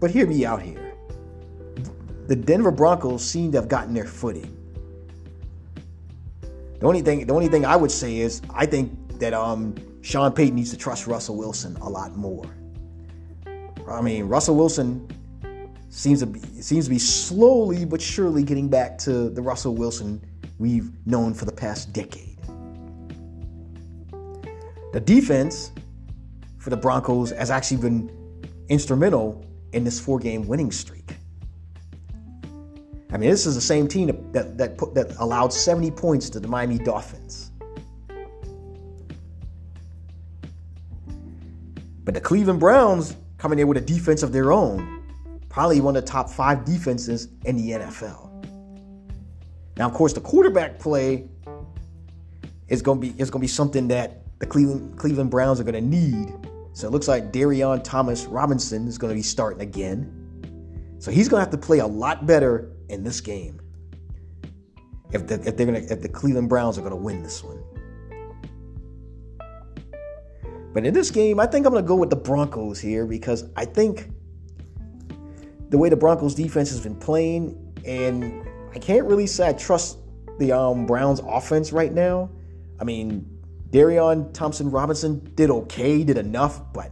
But 0.00 0.10
hear 0.10 0.26
me 0.26 0.44
out 0.44 0.62
here. 0.62 0.94
The 2.26 2.36
Denver 2.36 2.70
Broncos 2.70 3.24
seem 3.24 3.52
to 3.52 3.58
have 3.58 3.68
gotten 3.68 3.92
their 3.94 4.06
footing. 4.06 4.56
The 6.80 6.86
only 6.86 7.02
thing, 7.02 7.26
the 7.26 7.34
only 7.34 7.48
thing 7.48 7.64
I 7.64 7.76
would 7.76 7.92
say 7.92 8.16
is 8.16 8.40
I 8.52 8.66
think 8.66 9.20
that 9.20 9.34
um, 9.34 9.76
Sean 10.02 10.32
Payton 10.32 10.56
needs 10.56 10.70
to 10.70 10.76
trust 10.76 11.06
Russell 11.06 11.36
Wilson 11.36 11.76
a 11.76 11.88
lot 11.88 12.16
more. 12.16 12.44
I 13.88 14.02
mean, 14.02 14.24
Russell 14.24 14.56
Wilson 14.56 15.08
seems 15.88 16.20
to 16.20 16.26
be 16.26 16.40
seems 16.60 16.86
to 16.86 16.90
be 16.90 16.98
slowly 16.98 17.84
but 17.84 18.00
surely 18.00 18.42
getting 18.42 18.68
back 18.68 18.98
to 18.98 19.30
the 19.30 19.40
Russell 19.40 19.74
Wilson 19.74 20.20
we've 20.58 20.90
known 21.06 21.34
for 21.34 21.44
the 21.44 21.52
past 21.52 21.92
decade. 21.92 22.38
The 24.92 25.00
defense 25.00 25.72
for 26.58 26.70
the 26.70 26.76
Broncos 26.76 27.30
has 27.30 27.50
actually 27.50 27.78
been 27.78 28.10
instrumental 28.68 29.44
in 29.72 29.84
this 29.84 29.98
four-game 29.98 30.46
winning 30.46 30.70
streak. 30.70 31.16
I 33.10 33.18
mean, 33.18 33.30
this 33.30 33.46
is 33.46 33.54
the 33.54 33.60
same 33.60 33.86
team 33.86 34.06
that 34.32 34.58
that 34.58 34.78
put, 34.78 34.94
that 34.94 35.14
allowed 35.18 35.52
70 35.52 35.92
points 35.92 36.28
to 36.30 36.40
the 36.40 36.48
Miami 36.48 36.78
Dolphins. 36.78 37.51
But 42.12 42.22
the 42.22 42.28
Cleveland 42.28 42.60
Browns 42.60 43.16
coming 43.38 43.58
in 43.58 43.68
with 43.68 43.78
a 43.78 43.80
defense 43.80 44.22
of 44.22 44.32
their 44.32 44.52
own, 44.52 45.02
probably 45.48 45.80
one 45.80 45.96
of 45.96 46.04
the 46.04 46.10
top 46.10 46.28
five 46.28 46.62
defenses 46.62 47.28
in 47.46 47.56
the 47.56 47.70
NFL. 47.70 48.28
Now, 49.78 49.88
of 49.88 49.94
course, 49.94 50.12
the 50.12 50.20
quarterback 50.20 50.78
play 50.78 51.26
is 52.68 52.82
going 52.82 53.00
to 53.00 53.08
be 53.08 53.18
is 53.18 53.30
going 53.30 53.40
to 53.40 53.44
be 53.44 53.48
something 53.48 53.88
that 53.88 54.38
the 54.40 54.44
Cleveland 54.44 54.98
Cleveland 54.98 55.30
Browns 55.30 55.58
are 55.58 55.64
going 55.64 55.72
to 55.72 55.80
need. 55.80 56.34
So 56.74 56.86
it 56.86 56.90
looks 56.90 57.08
like 57.08 57.32
Dorian 57.32 57.82
Thomas 57.82 58.26
Robinson 58.26 58.86
is 58.86 58.98
going 58.98 59.10
to 59.10 59.16
be 59.16 59.22
starting 59.22 59.62
again. 59.62 60.98
So 60.98 61.10
he's 61.10 61.30
going 61.30 61.40
to 61.42 61.50
have 61.50 61.58
to 61.58 61.66
play 61.66 61.78
a 61.78 61.86
lot 61.86 62.26
better 62.26 62.72
in 62.90 63.04
this 63.04 63.22
game. 63.22 63.58
If, 65.12 65.28
the, 65.28 65.36
if 65.48 65.56
they're 65.56 65.64
going 65.64 65.86
to 65.86 65.90
if 65.90 66.02
the 66.02 66.10
Cleveland 66.10 66.50
Browns 66.50 66.76
are 66.76 66.82
going 66.82 66.90
to 66.90 66.96
win 66.96 67.22
this 67.22 67.42
one. 67.42 67.64
But 70.72 70.86
in 70.86 70.94
this 70.94 71.10
game, 71.10 71.38
I 71.38 71.46
think 71.46 71.66
I'm 71.66 71.72
going 71.72 71.84
to 71.84 71.88
go 71.88 71.96
with 71.96 72.10
the 72.10 72.16
Broncos 72.16 72.80
here 72.80 73.06
because 73.06 73.44
I 73.56 73.64
think 73.64 74.10
the 75.68 75.78
way 75.78 75.88
the 75.88 75.96
Broncos 75.96 76.34
defense 76.34 76.70
has 76.70 76.80
been 76.80 76.96
playing 76.96 77.58
and 77.84 78.46
I 78.74 78.78
can't 78.78 79.06
really 79.06 79.26
say 79.26 79.48
I 79.48 79.52
trust 79.52 79.98
the 80.38 80.52
um, 80.52 80.86
Browns 80.86 81.20
offense 81.20 81.72
right 81.72 81.92
now. 81.92 82.30
I 82.80 82.84
mean, 82.84 83.26
Dorian 83.70 84.32
Thompson 84.32 84.70
Robinson 84.70 85.32
did 85.34 85.50
okay, 85.50 86.04
did 86.04 86.18
enough, 86.18 86.72
but 86.72 86.90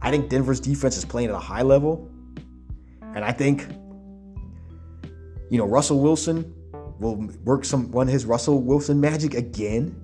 I 0.00 0.10
think 0.10 0.28
Denver's 0.28 0.60
defense 0.60 0.96
is 0.96 1.04
playing 1.04 1.28
at 1.28 1.34
a 1.34 1.38
high 1.38 1.62
level. 1.62 2.08
And 3.14 3.24
I 3.24 3.32
think, 3.32 3.66
you 5.50 5.58
know, 5.58 5.66
Russell 5.66 6.00
Wilson 6.00 6.54
will 6.98 7.16
work 7.44 7.64
some 7.64 7.90
run 7.90 8.08
his 8.08 8.24
Russell 8.24 8.60
Wilson 8.60 9.00
magic 9.00 9.34
again. 9.34 9.94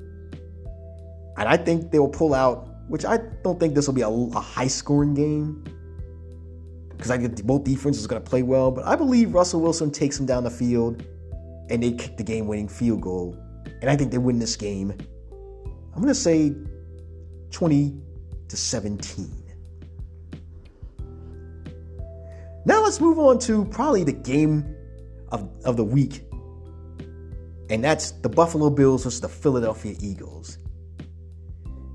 And 1.37 1.49
I 1.49 1.57
think 1.57 1.91
they 1.91 1.99
will 1.99 2.09
pull 2.09 2.35
out, 2.35 2.68
which 2.89 3.05
I 3.05 3.19
don't 3.45 3.61
think 3.61 3.75
this 3.75 3.87
will 3.87 3.95
be 3.95 4.03
a, 4.03 4.09
a 4.09 4.41
high 4.41 4.67
scoring 4.67 5.15
game 5.15 5.65
because 6.91 7.13
I 7.13 7.19
think 7.19 7.43
both 7.45 7.65
defenses 7.65 8.05
are 8.05 8.09
going 8.09 8.23
to 8.23 8.29
play 8.29 8.43
well. 8.43 8.71
But 8.71 8.85
I 8.85 8.97
believe 8.97 9.33
Russell 9.33 9.61
Wilson 9.61 9.91
takes 9.91 10.19
him 10.19 10.27
down 10.27 10.45
the 10.45 10.51
field 10.51 11.05
and 11.71 11.83
they 11.83 11.93
kick 11.93 12.17
the 12.17 12.25
game 12.25 12.49
winning 12.49 12.69
field 12.69 13.01
goal. 13.01 13.37
And 13.81 13.89
I 13.89 13.97
think 13.97 14.11
they 14.11 14.19
win 14.19 14.41
this 14.41 14.57
game. 14.57 14.93
I'm 15.95 16.03
going 16.03 16.09
to 16.09 16.15
say 16.15 16.55
20 17.51 17.97
to 18.49 18.57
17. 18.57 19.45
Now 22.65 22.83
let's 22.83 23.01
move 23.01 23.19
on 23.19 23.39
to 23.41 23.65
probably 23.67 24.05
the 24.05 24.13
game 24.13 24.75
of, 25.31 25.49
of 25.65 25.77
the 25.77 25.85
week. 25.85 26.25
And 27.71 27.85
that's 27.85 28.13
the 28.13 28.29
Buffalo 28.29 28.71
Bills 28.71 29.05
versus 29.05 29.21
the 29.21 29.29
Philadelphia 29.29 29.95
Eagles. 30.01 30.59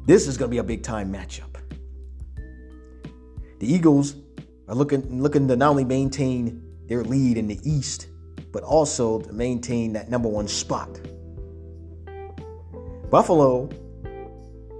This 0.05 0.27
is 0.27 0.37
going 0.37 0.49
to 0.49 0.53
be 0.53 0.57
a 0.57 0.63
big 0.63 0.83
time 0.83 1.13
matchup. 1.13 1.55
The 3.59 3.73
Eagles 3.73 4.15
are 4.67 4.75
looking 4.75 5.21
looking 5.21 5.47
to 5.47 5.55
not 5.55 5.69
only 5.69 5.85
maintain 5.85 6.61
their 6.87 7.03
lead 7.03 7.37
in 7.37 7.47
the 7.47 7.57
East, 7.63 8.07
but 8.51 8.63
also 8.63 9.21
to 9.21 9.31
maintain 9.31 9.93
that 9.93 10.09
number 10.09 10.27
one 10.27 10.49
spot. 10.49 10.99
Buffalo 13.09 13.69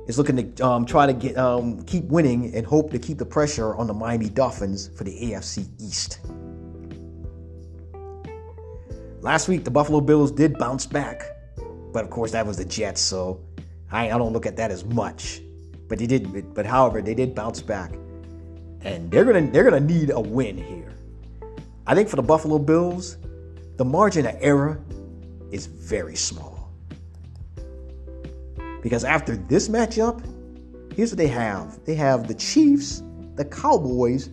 is 0.07 0.17
looking 0.17 0.53
to 0.55 0.65
um, 0.65 0.86
try 0.86 1.05
to 1.05 1.13
get 1.13 1.38
um, 1.38 1.81
keep 1.83 2.03
winning 2.05 2.53
and 2.53 2.65
hope 2.65 2.91
to 2.91 2.99
keep 2.99 3.17
the 3.17 3.25
pressure 3.25 3.75
on 3.75 3.88
the 3.88 3.93
Miami 3.93 4.27
Dolphins 4.27 4.89
for 4.97 5.05
the 5.05 5.12
AFC 5.12 5.69
East. 5.79 6.19
Last 9.21 9.47
week, 9.47 9.63
the 9.63 9.71
Buffalo 9.71 10.01
Bills 10.01 10.33
did 10.33 10.57
bounce 10.57 10.86
back, 10.86 11.23
but 11.93 12.03
of 12.03 12.09
course 12.09 12.31
that 12.31 12.45
was 12.45 12.57
the 12.57 12.65
Jets, 12.65 12.99
so 12.99 13.39
I, 13.93 14.12
I 14.12 14.17
don't 14.17 14.34
look 14.34 14.45
at 14.45 14.58
that 14.58 14.71
as 14.71 14.84
much. 14.84 15.41
But 15.88 15.99
they 15.99 16.08
did, 16.08 16.53
but 16.53 16.65
however, 16.65 17.01
they 17.01 17.13
did 17.13 17.36
bounce 17.36 17.62
back, 17.62 17.93
and 18.82 19.12
they're 19.12 19.25
gonna 19.25 19.49
they're 19.51 19.63
gonna 19.63 19.79
need 19.79 20.10
a 20.10 20.19
win 20.19 20.58
here. 20.58 20.93
I 21.86 21.93
think 21.93 22.10
for 22.10 22.15
the 22.15 22.23
Buffalo 22.23 22.58
Bills, 22.58 23.17
the 23.77 23.86
margin 23.86 24.25
of 24.25 24.36
error 24.39 24.82
is 25.51 25.67
very 25.67 26.15
small. 26.15 26.71
Because 28.82 29.03
after 29.03 29.38
this 29.38 29.69
matchup, 29.69 30.23
here's 30.95 31.12
what 31.12 31.17
they 31.17 31.27
have 31.27 31.84
they 31.86 31.95
have 31.95 32.27
the 32.27 32.34
Chiefs, 32.34 33.03
the 33.36 33.45
Cowboys, 33.45 34.29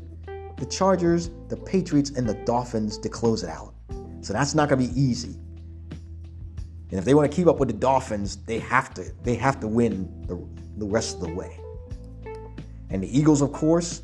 the 0.57 0.67
Chargers, 0.67 1.31
the 1.49 1.57
Patriots, 1.57 2.11
and 2.11 2.29
the 2.29 2.35
Dolphins 2.45 2.97
to 2.99 3.09
close 3.09 3.43
it 3.43 3.51
out. 3.51 3.75
So 4.23 4.33
that's 4.33 4.55
not 4.55 4.69
to 4.69 4.77
be 4.77 4.91
easy. 5.01 5.40
And 6.91 6.99
if 6.99 7.05
they 7.05 7.15
want 7.15 7.31
to 7.31 7.35
keep 7.35 7.47
up 7.47 7.59
with 7.59 7.69
the 7.69 7.75
Dolphins, 7.75 8.37
they 8.47 8.59
have 8.59 8.93
to 8.95 9.13
they 9.23 9.37
have 9.37 9.61
to 9.61 9.69
win 9.69 10.25
the, 10.27 10.37
the 10.79 10.87
rest 10.91 11.17
of 11.17 11.23
the 11.23 11.35
way. 11.35 11.59
And 12.91 13.03
the 13.03 13.19
Eagles, 13.19 13.43
of 13.43 13.53
course, 13.53 14.03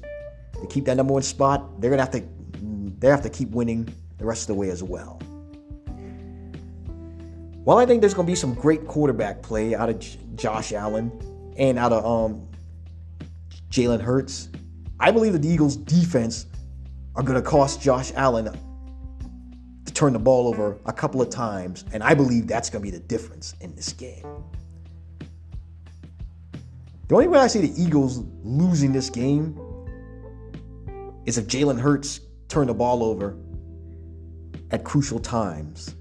to 0.61 0.67
keep 0.69 0.85
that 0.85 0.97
number 0.97 1.13
one 1.13 1.23
spot, 1.23 1.81
they're 1.81 1.91
gonna 1.91 2.03
have 2.03 2.13
to 2.13 2.25
they 2.99 3.09
have 3.09 3.23
to 3.23 3.31
keep 3.31 3.51
winning 3.51 3.93
the 4.19 4.25
rest 4.25 4.43
of 4.43 4.49
the 4.49 4.55
way 4.55 4.71
as 4.71 4.83
well. 4.83 5.21
While 7.65 7.79
I 7.79 7.87
think 7.87 8.01
there's 8.01 8.15
gonna 8.15 8.27
be 8.27 8.37
some 8.37 8.55
great 8.55 8.87
quarterback 8.87 9.43
play 9.43 9.75
out 9.75 9.89
of 9.89 9.99
J- 9.99 10.21
Josh 10.37 10.73
Allen 10.73 11.11
and 11.59 11.81
out 11.81 11.93
of 11.93 12.07
um, 12.07 12.49
Jalen 13.71 14.01
Hurts, 14.01 14.49
I 15.01 15.11
believe 15.11 15.33
that 15.33 15.43
the 15.43 15.49
Eagles' 15.49 15.77
defense 15.77 16.47
are 17.17 17.25
gonna 17.25 17.43
cost 17.43 17.83
Josh 17.83 18.13
Allen 18.15 18.49
turn 19.97 20.13
the 20.13 20.19
ball 20.19 20.47
over 20.47 20.79
a 20.85 20.93
couple 20.93 21.23
of 21.23 21.31
times, 21.31 21.87
and 21.93 22.03
I 22.03 22.13
believe 22.13 22.47
that's 22.47 22.69
gonna 22.69 22.83
be 22.83 22.91
the 22.91 23.01
difference 23.01 23.55
in 23.61 23.75
this 23.75 23.93
game. 23.95 24.27
The 27.09 27.15
only 27.15 27.29
way 27.29 27.39
I 27.39 27.47
see 27.47 27.61
the 27.61 27.83
Eagles 27.83 28.23
losing 28.45 28.93
this 28.93 29.09
game 29.09 29.59
is 31.25 31.39
if 31.39 31.47
Jalen 31.47 31.81
Hurts 31.81 32.21
turned 32.49 32.69
the 32.69 32.75
ball 32.75 33.03
over 33.03 33.37
at 34.71 34.85
crucial 34.85 35.19
times. 35.19 35.95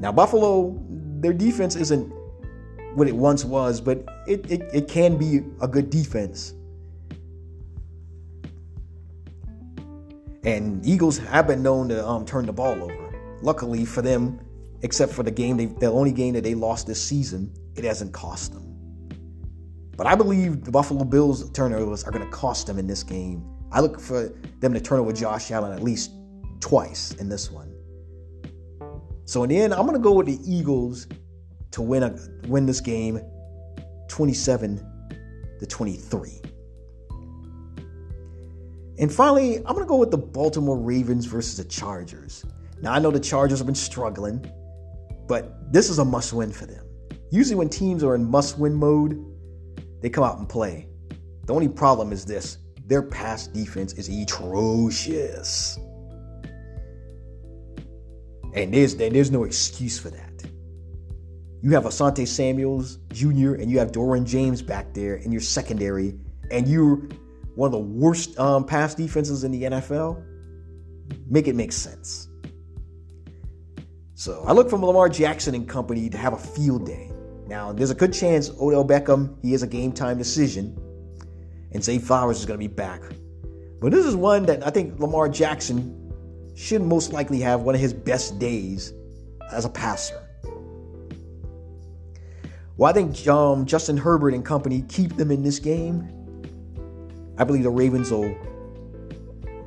Now, 0.00 0.10
Buffalo, 0.10 0.78
their 1.20 1.32
defense 1.32 1.76
isn't 1.76 2.12
what 2.94 3.06
it 3.06 3.14
once 3.14 3.44
was, 3.44 3.80
but 3.80 4.04
it, 4.26 4.50
it, 4.50 4.62
it 4.72 4.88
can 4.88 5.16
be 5.16 5.42
a 5.60 5.68
good 5.68 5.88
defense. 5.90 6.54
And 10.46 10.86
Eagles 10.86 11.18
have 11.18 11.48
been 11.48 11.60
known 11.60 11.88
to 11.88 12.06
um, 12.06 12.24
turn 12.24 12.46
the 12.46 12.52
ball 12.52 12.80
over. 12.80 13.38
Luckily 13.42 13.84
for 13.84 14.00
them, 14.00 14.40
except 14.82 15.12
for 15.12 15.24
the 15.24 15.30
game, 15.30 15.56
they, 15.56 15.66
the 15.66 15.90
only 15.90 16.12
game 16.12 16.34
that 16.34 16.44
they 16.44 16.54
lost 16.54 16.86
this 16.86 17.02
season, 17.02 17.52
it 17.74 17.82
hasn't 17.82 18.12
cost 18.12 18.52
them. 18.52 18.62
But 19.96 20.06
I 20.06 20.14
believe 20.14 20.64
the 20.64 20.70
Buffalo 20.70 21.02
Bills 21.04 21.50
turnovers 21.50 22.04
are 22.04 22.12
going 22.12 22.24
to 22.24 22.30
cost 22.30 22.68
them 22.68 22.78
in 22.78 22.86
this 22.86 23.02
game. 23.02 23.44
I 23.72 23.80
look 23.80 24.00
for 24.00 24.32
them 24.60 24.72
to 24.72 24.80
turn 24.80 25.00
over 25.00 25.12
Josh 25.12 25.50
Allen 25.50 25.72
at 25.72 25.82
least 25.82 26.12
twice 26.60 27.12
in 27.14 27.28
this 27.28 27.50
one. 27.50 27.74
So 29.24 29.42
in 29.42 29.50
the 29.50 29.58
end, 29.58 29.74
I'm 29.74 29.82
going 29.82 29.94
to 29.94 30.02
go 30.02 30.12
with 30.12 30.26
the 30.26 30.38
Eagles 30.48 31.08
to 31.72 31.82
win 31.82 32.04
a, 32.04 32.16
win 32.46 32.66
this 32.66 32.80
game 32.80 33.20
27 34.08 34.76
to 35.58 35.66
23. 35.66 36.40
And 38.98 39.12
finally, 39.12 39.58
I'm 39.58 39.74
going 39.74 39.80
to 39.80 39.84
go 39.84 39.96
with 39.96 40.10
the 40.10 40.18
Baltimore 40.18 40.78
Ravens 40.78 41.26
versus 41.26 41.56
the 41.56 41.64
Chargers. 41.64 42.44
Now, 42.80 42.92
I 42.92 42.98
know 42.98 43.10
the 43.10 43.20
Chargers 43.20 43.58
have 43.58 43.66
been 43.66 43.74
struggling, 43.74 44.50
but 45.26 45.72
this 45.72 45.90
is 45.90 45.98
a 45.98 46.04
must 46.04 46.32
win 46.32 46.52
for 46.52 46.66
them. 46.66 46.84
Usually, 47.30 47.56
when 47.56 47.68
teams 47.68 48.02
are 48.02 48.14
in 48.14 48.24
must 48.24 48.58
win 48.58 48.74
mode, 48.74 49.22
they 50.00 50.08
come 50.08 50.24
out 50.24 50.38
and 50.38 50.48
play. 50.48 50.88
The 51.46 51.54
only 51.54 51.68
problem 51.68 52.12
is 52.12 52.24
this 52.24 52.58
their 52.86 53.02
pass 53.02 53.46
defense 53.46 53.92
is 53.94 54.08
atrocious. 54.08 55.78
And 58.54 58.72
there's, 58.72 58.94
there's 58.94 59.30
no 59.30 59.44
excuse 59.44 59.98
for 59.98 60.08
that. 60.10 60.44
You 61.62 61.72
have 61.72 61.84
Asante 61.84 62.26
Samuels 62.26 62.98
Jr. 63.12 63.54
and 63.54 63.70
you 63.70 63.78
have 63.78 63.92
Derwin 63.92 64.24
James 64.24 64.62
back 64.62 64.94
there 64.94 65.16
in 65.16 65.32
your 65.32 65.40
secondary, 65.40 66.18
and 66.50 66.68
you're 66.68 67.02
one 67.56 67.66
of 67.66 67.72
the 67.72 67.78
worst 67.78 68.38
um, 68.38 68.64
pass 68.64 68.94
defenses 68.94 69.42
in 69.42 69.50
the 69.50 69.62
NFL. 69.62 70.22
Make 71.28 71.48
it 71.48 71.56
make 71.56 71.72
sense. 71.72 72.28
So 74.14 74.44
I 74.46 74.52
look 74.52 74.70
for 74.70 74.78
Lamar 74.78 75.08
Jackson 75.08 75.54
and 75.54 75.68
company 75.68 76.08
to 76.08 76.18
have 76.18 76.32
a 76.32 76.38
field 76.38 76.86
day. 76.86 77.10
Now, 77.46 77.72
there's 77.72 77.90
a 77.90 77.94
good 77.94 78.12
chance 78.12 78.50
Odell 78.60 78.84
Beckham, 78.84 79.36
he 79.42 79.54
is 79.54 79.62
a 79.62 79.66
game 79.66 79.92
time 79.92 80.18
decision, 80.18 80.76
and 81.72 81.82
Zay 81.82 81.98
Flowers 81.98 82.38
is 82.38 82.46
going 82.46 82.58
to 82.58 82.68
be 82.68 82.72
back. 82.72 83.02
But 83.80 83.92
this 83.92 84.04
is 84.04 84.16
one 84.16 84.46
that 84.46 84.66
I 84.66 84.70
think 84.70 84.98
Lamar 84.98 85.28
Jackson 85.28 86.12
should 86.54 86.82
most 86.82 87.12
likely 87.12 87.40
have 87.40 87.62
one 87.62 87.74
of 87.74 87.80
his 87.80 87.92
best 87.92 88.38
days 88.38 88.92
as 89.52 89.64
a 89.64 89.68
passer. 89.68 90.22
Well, 92.76 92.90
I 92.90 92.92
think 92.92 93.26
um, 93.28 93.64
Justin 93.64 93.96
Herbert 93.96 94.34
and 94.34 94.44
company 94.44 94.84
keep 94.88 95.16
them 95.16 95.30
in 95.30 95.42
this 95.42 95.58
game. 95.58 96.12
I 97.38 97.44
believe 97.44 97.62
the 97.62 97.70
Ravens 97.70 98.10
will 98.10 98.34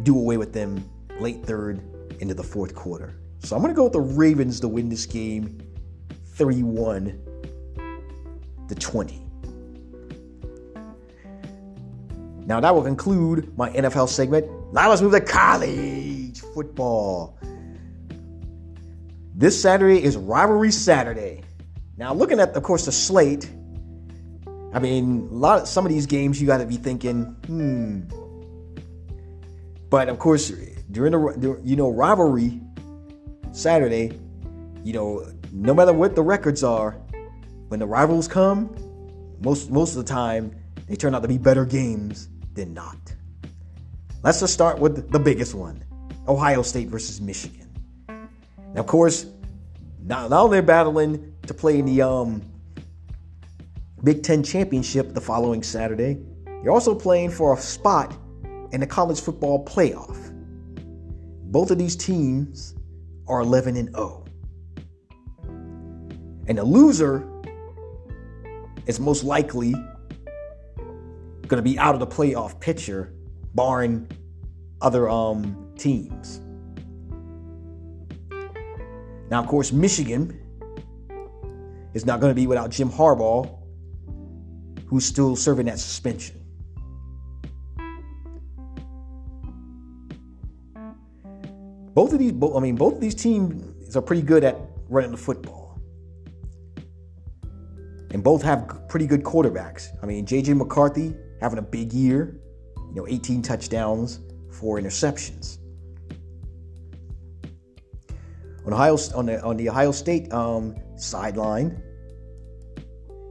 do 0.04 0.18
away 0.18 0.38
with 0.38 0.54
them 0.54 0.90
late 1.20 1.44
third 1.46 1.82
into 2.20 2.34
the 2.34 2.44
fourth 2.44 2.74
quarter. 2.74 3.16
So 3.40 3.56
I'm 3.56 3.62
going 3.62 3.74
to 3.74 3.76
go 3.76 3.86
with 3.86 3.94
the 3.94 4.02
Ravens 4.02 4.60
to 4.62 4.68
win 4.68 4.90
this 4.90 5.06
game 5.06 5.60
31 6.26 7.20
the 8.68 8.76
20. 8.76 9.26
Now, 12.46 12.60
that 12.60 12.74
will 12.74 12.84
conclude 12.84 13.56
my 13.58 13.70
NFL 13.72 14.10
segment. 14.10 14.48
Now, 14.74 14.90
let's 14.90 15.02
move 15.02 15.12
to 15.12 15.22
college 15.22 16.42
football. 16.54 17.38
This 19.36 19.60
Saturday 19.62 20.04
is 20.04 20.18
Rivalry 20.18 20.72
Saturday. 20.72 21.44
Now, 21.98 22.14
looking 22.14 22.40
at, 22.40 22.56
of 22.56 22.64
course, 22.64 22.86
the 22.86 22.92
slate, 22.92 23.50
I 24.72 24.80
mean, 24.80 25.28
a 25.32 25.36
lot 25.36 25.62
of 25.62 25.68
some 25.68 25.86
of 25.86 25.92
these 25.92 26.06
games 26.06 26.40
you 26.40 26.48
got 26.48 26.58
to 26.58 26.66
be 26.66 26.78
thinking, 26.78 27.24
hmm. 27.46 28.02
But 29.90 30.10
of 30.10 30.20
course, 30.20 30.52
during 30.92 31.12
the 31.12 31.60
you 31.64 31.76
know 31.76 31.90
rivalry 31.90 32.62
Saturday, 33.52 34.20
you 34.84 34.94
know, 34.94 35.26
no 35.52 35.74
matter 35.74 35.94
what 35.94 36.16
the 36.16 36.22
records 36.22 36.64
are, 36.64 36.92
when 37.70 37.80
the 37.80 37.88
rivals 37.88 38.28
come, 38.28 38.70
most 39.42 39.72
most 39.72 39.96
of 39.96 40.06
the 40.06 40.12
time 40.12 40.56
they 40.88 40.96
turn 40.96 41.16
out 41.16 41.24
to 41.24 41.28
be 41.28 41.40
better 41.40 41.66
games 41.66 42.30
than 42.54 42.74
not. 42.74 42.98
Let's 44.22 44.40
just 44.40 44.54
start 44.54 44.78
with 44.78 45.12
the 45.12 45.20
biggest 45.20 45.56
one: 45.56 45.84
Ohio 46.28 46.62
State 46.62 46.90
versus 46.90 47.20
Michigan. 47.20 47.68
Now, 48.08 48.82
of 48.82 48.86
course, 48.86 49.26
now, 50.04 50.28
now 50.28 50.48
they're 50.48 50.62
battling 50.62 51.34
to 51.48 51.54
play 51.56 51.80
in 51.80 51.86
the 51.88 52.04
um, 52.04 52.44
Big 54.04 54.24
Ten 54.24 54.44
championship 54.44 55.14
the 55.14 55.20
following 55.20 55.62
Saturday. 55.62 56.22
You're 56.64 56.72
also 56.72 56.96
playing 56.96 57.32
for 57.32 57.54
a 57.54 57.58
spot 57.58 58.18
in 58.72 58.80
the 58.80 58.88
college 58.88 59.20
football 59.20 59.66
playoff. 59.66 60.34
Both 61.52 61.72
of 61.72 61.78
these 61.78 61.98
teams 61.98 62.76
are 63.28 63.42
11 63.42 63.76
and 63.76 63.90
0. 63.90 64.26
And 66.48 66.58
the 66.58 66.64
loser 66.64 67.28
is 68.86 69.00
most 69.02 69.24
likely 69.24 69.74
going 71.48 71.58
to 71.58 71.62
be 71.62 71.78
out 71.78 71.94
of 71.94 72.00
the 72.00 72.08
playoff 72.08 72.58
picture, 72.60 73.14
barring 73.54 74.10
other 74.82 75.10
um, 75.10 75.74
teams. 75.78 76.40
Now, 79.30 79.42
of 79.42 79.48
course, 79.48 79.74
Michigan 79.74 80.40
is 81.94 82.06
not 82.06 82.22
going 82.22 82.32
to 82.32 82.36
be 82.36 82.48
without 82.48 82.70
Jim 82.70 82.90
Harbaugh, 82.90 83.59
who's 84.90 85.06
still 85.06 85.36
serving 85.36 85.68
that 85.68 85.80
suspension. 85.80 86.36
Both 91.94 92.14
of 92.14 92.20
these, 92.20 92.32
I 92.32 92.60
mean, 92.60 92.76
both 92.76 92.96
of 92.96 93.02
these 93.02 93.16
teams 93.16 93.96
are 93.96 94.02
pretty 94.02 94.22
good 94.22 94.44
at 94.44 94.58
running 94.88 95.12
the 95.12 95.18
football 95.18 95.60
and 98.12 98.24
both 98.24 98.42
have 98.42 98.88
pretty 98.88 99.06
good 99.06 99.24
quarterbacks. 99.24 99.90
I 100.02 100.06
mean, 100.06 100.26
JJ 100.26 100.58
McCarthy 100.58 101.14
having 101.42 101.60
a 101.60 101.64
big 101.64 101.94
year, 101.94 102.40
you 102.78 102.96
know, 102.96 103.08
18 103.08 103.42
touchdowns, 103.42 104.20
four 104.52 104.80
interceptions. 104.80 105.58
On 108.66 108.74
Ohio 108.74 108.98
on 109.16 109.26
the 109.26 109.42
on 109.44 109.58
the 109.58 109.70
Ohio 109.70 109.92
State 109.92 110.32
um, 110.34 110.76
sideline, 110.96 111.82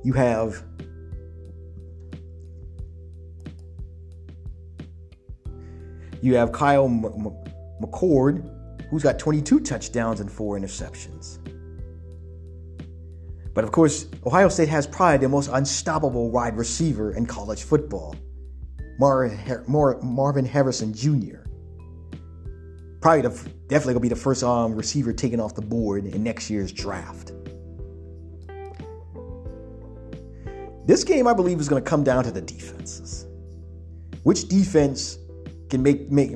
you 0.03 0.13
have 0.13 0.65
you 6.21 6.35
have 6.37 6.53
Kyle 6.53 6.87
M- 6.87 7.05
M- 7.05 7.37
McCord, 7.81 8.49
who's 8.91 9.03
got 9.03 9.19
22 9.19 9.61
touchdowns 9.61 10.21
and 10.21 10.31
four 10.31 10.59
interceptions. 10.59 11.39
But 13.55 13.65
of 13.65 13.73
course, 13.73 14.07
Ohio 14.25 14.49
State 14.49 14.69
has 14.69 14.87
probably 14.87 15.19
the 15.19 15.29
most 15.29 15.51
unstoppable 15.53 16.31
wide 16.31 16.57
receiver 16.57 17.15
in 17.15 17.27
college 17.27 17.65
football, 17.65 18.15
Marvin 18.99 20.45
Harrison 20.45 20.95
Jr. 20.95 21.39
Probably 23.01 23.23
the, 23.23 23.31
definitely 23.69 23.95
gonna 23.95 24.01
be 24.01 24.09
the 24.09 24.17
first 24.17 24.43
um, 24.43 24.75
receiver 24.75 25.13
taken 25.13 25.41
off 25.41 25.55
the 25.55 25.63
board 25.63 26.05
in 26.05 26.23
next 26.23 26.51
year's 26.51 26.73
draft. 26.73 27.33
This 30.89 31.05
game, 31.05 31.27
I 31.27 31.35
believe, 31.35 31.61
is 31.61 31.69
going 31.69 31.85
to 31.85 31.89
come 31.89 32.03
down 32.03 32.25
to 32.25 32.31
the 32.31 32.41
defenses. 32.41 33.27
Which 34.23 34.49
defense 34.49 35.19
can 35.69 35.83
make 35.83 36.11
make 36.11 36.35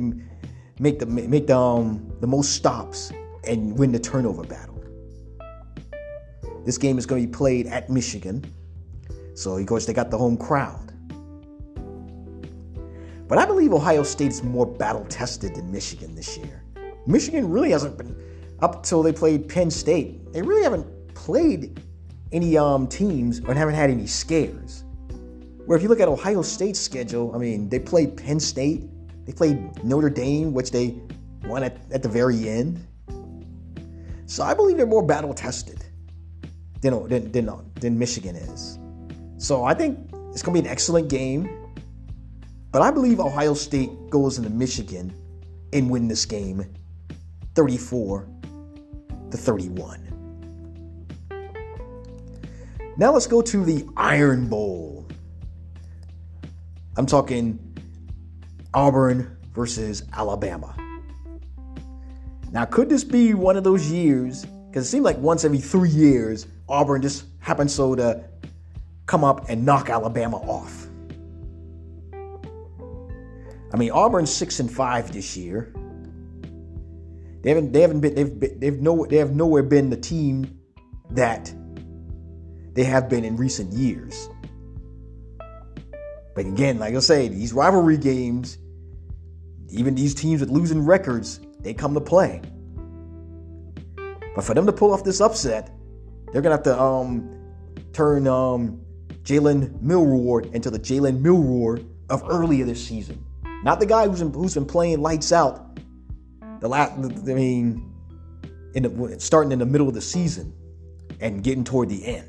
make 0.79 0.99
the 0.99 1.07
make 1.07 1.47
the 1.47 1.57
um, 1.57 2.13
the 2.21 2.27
most 2.27 2.53
stops 2.53 3.13
and 3.45 3.79
win 3.79 3.93
the 3.93 3.99
turnover 3.99 4.43
battle? 4.45 4.83
This 6.65 6.79
game 6.79 6.99
is 6.99 7.07
going 7.07 7.23
to 7.23 7.27
be 7.27 7.33
played 7.33 7.67
at 7.67 7.91
Michigan, 7.91 8.45
so 9.35 9.57
of 9.57 9.67
course 9.67 9.87
they 9.87 9.93
got 9.93 10.11
the 10.11 10.19
home 10.19 10.37
crowd. 10.37 10.93
But 13.29 13.39
I 13.39 13.47
believe 13.47 13.73
Ohio 13.73 14.03
State 14.03 14.29
is 14.29 14.43
more 14.43 14.67
battle 14.67 15.07
tested 15.07 15.55
than 15.55 15.73
Michigan 15.73 16.15
this 16.15 16.37
year. 16.37 16.63
Michigan 17.07 17.51
really 17.51 17.71
hasn't 17.71 17.97
been 17.97 18.15
up 18.61 18.77
until 18.77 19.03
they 19.03 19.13
played 19.13 19.49
Penn 19.49 19.71
State. 19.71 20.33
They 20.33 20.43
really 20.43 20.63
haven't 20.63 21.15
played 21.15 21.81
any 22.31 22.57
um, 22.57 22.87
teams 22.87 23.41
or 23.41 23.55
haven't 23.55 23.75
had 23.75 23.91
any 23.91 24.07
scares. 24.07 24.85
Where 25.67 25.77
if 25.77 25.83
you 25.83 25.89
look 25.89 26.01
at 26.01 26.09
Ohio 26.09 26.43
State's 26.43 26.81
schedule, 26.81 27.35
I 27.35 27.39
mean, 27.39 27.69
they 27.69 27.79
played 27.79 28.17
Penn 28.17 28.39
State, 28.39 28.85
they 29.25 29.33
played 29.33 29.85
Notre 29.85 30.11
Dame, 30.11 30.53
which 30.53 30.71
they 30.71 31.01
won 31.45 31.63
at, 31.63 31.79
at 31.93 32.03
the 32.03 32.09
very 32.09 32.49
end. 32.49 32.87
So 34.27 34.43
I 34.43 34.55
believe 34.55 34.77
they're 34.77 34.87
more 34.87 35.05
battle 35.05 35.35
tested 35.35 35.85
than, 36.81 37.09
than, 37.09 37.33
than, 37.33 37.73
than 37.81 37.99
Michigan 37.99 38.37
is. 38.37 38.79
So 39.37 39.65
I 39.65 39.75
think 39.75 39.99
it's 40.33 40.43
going 40.43 40.57
to 40.57 40.63
be 40.63 40.67
an 40.69 40.73
excellent 40.73 41.09
game. 41.09 41.49
But 42.71 42.81
I 42.81 42.91
believe 42.91 43.21
Ohio 43.21 43.53
State 43.55 43.91
goes 44.09 44.39
into 44.39 44.49
Michigan 44.49 45.13
and 45.73 45.91
win 45.91 46.09
this 46.09 46.25
game 46.25 46.65
34 47.55 48.29
to 49.31 49.37
31. 49.37 50.09
Now 52.97 53.13
let's 53.13 53.27
go 53.27 53.43
to 53.43 53.65
the 53.65 53.87
Iron 53.97 54.49
Bowl. 54.49 55.07
I'm 56.97 57.07
talking 57.07 57.59
Auburn 58.75 59.37
versus 59.53 60.03
Alabama. 60.13 60.75
Now, 62.51 62.65
could 62.65 62.89
this 62.89 63.05
be 63.05 63.35
one 63.35 63.57
of 63.57 63.65
those 63.65 63.91
years? 63.91 64.45
Because 64.45 64.87
it 64.87 64.91
seemed 64.91 65.05
like 65.05 65.19
once 65.19 65.45
every 65.45 65.59
three 65.59 65.91
years, 65.91 66.47
Auburn 66.69 67.03
just 67.03 67.25
happens 67.41 67.75
so 67.75 67.95
to 67.95 68.25
come 69.07 69.25
up 69.25 69.49
and 69.49 69.65
knock 69.65 69.91
Alabama 69.91 70.37
off. 70.39 70.87
I 73.73 73.77
mean, 73.77 73.91
Auburn's 73.91 74.33
six 74.33 74.61
and 74.61 74.71
five 74.71 75.13
this 75.13 75.37
year. 75.37 75.73
They 77.43 77.51
haven't, 77.51 77.73
they 77.73 77.81
haven't 77.81 78.01
been, 78.01 78.15
they've, 78.15 78.39
been, 78.39 78.61
they've 78.61 78.81
no, 78.81 79.07
they 79.07 79.17
have 79.17 79.35
nowhere 79.35 79.63
been 79.63 79.91
the 79.91 79.97
team 79.97 80.59
that 81.11 81.53
they 82.75 82.85
have 82.85 83.09
been 83.09 83.25
in 83.25 83.37
recent 83.37 83.73
years. 83.73 84.29
But 86.35 86.47
again, 86.47 86.79
like 86.79 86.95
I 86.95 87.01
say, 87.01 87.29
these 87.29 87.53
rivalry 87.53 87.99
games, 87.99 88.59
even 89.73 89.95
these 89.95 90.15
teams 90.15 90.41
with 90.41 90.51
losing 90.51 90.85
records, 90.85 91.41
they 91.61 91.75
come 91.75 91.95
to 91.95 92.01
play. 92.01 92.41
But 94.35 94.45
for 94.45 94.55
them 94.55 94.67
to 94.67 94.73
pull 94.73 94.93
off 94.93 95.05
this 95.05 95.21
upset, 95.21 95.71
they're 96.33 96.43
gonna 96.43 96.57
have 96.57 96.65
to 96.65 96.81
um, 96.81 97.29
turn 97.93 98.27
um, 98.27 98.81
Jalen 99.23 99.81
Milroe 99.81 100.39
into 100.53 100.71
the 100.71 100.79
Jalen 100.79 101.21
Milroe 101.21 101.85
of 102.11 102.23
earlier 102.29 102.65
this 102.65 102.87
season. 102.87 103.25
Not 103.63 103.81
the 103.81 103.87
guy 103.87 104.09
who's 104.09 104.21
been, 104.21 104.33
who's 104.33 104.55
been 104.55 104.67
playing 104.67 105.01
lights 105.01 105.33
out. 105.33 105.79
The 106.61 106.69
last, 106.69 106.93
I 106.93 107.35
mean, 107.35 107.93
in 108.75 108.83
the, 108.85 109.21
starting 109.21 109.53
in 109.53 109.59
the 109.59 109.67
middle 109.67 109.89
of 109.89 109.95
the 109.95 110.01
season 110.01 110.55
and 111.21 111.43
getting 111.43 111.65
toward 111.65 111.89
the 111.89 112.05
end. 112.05 112.29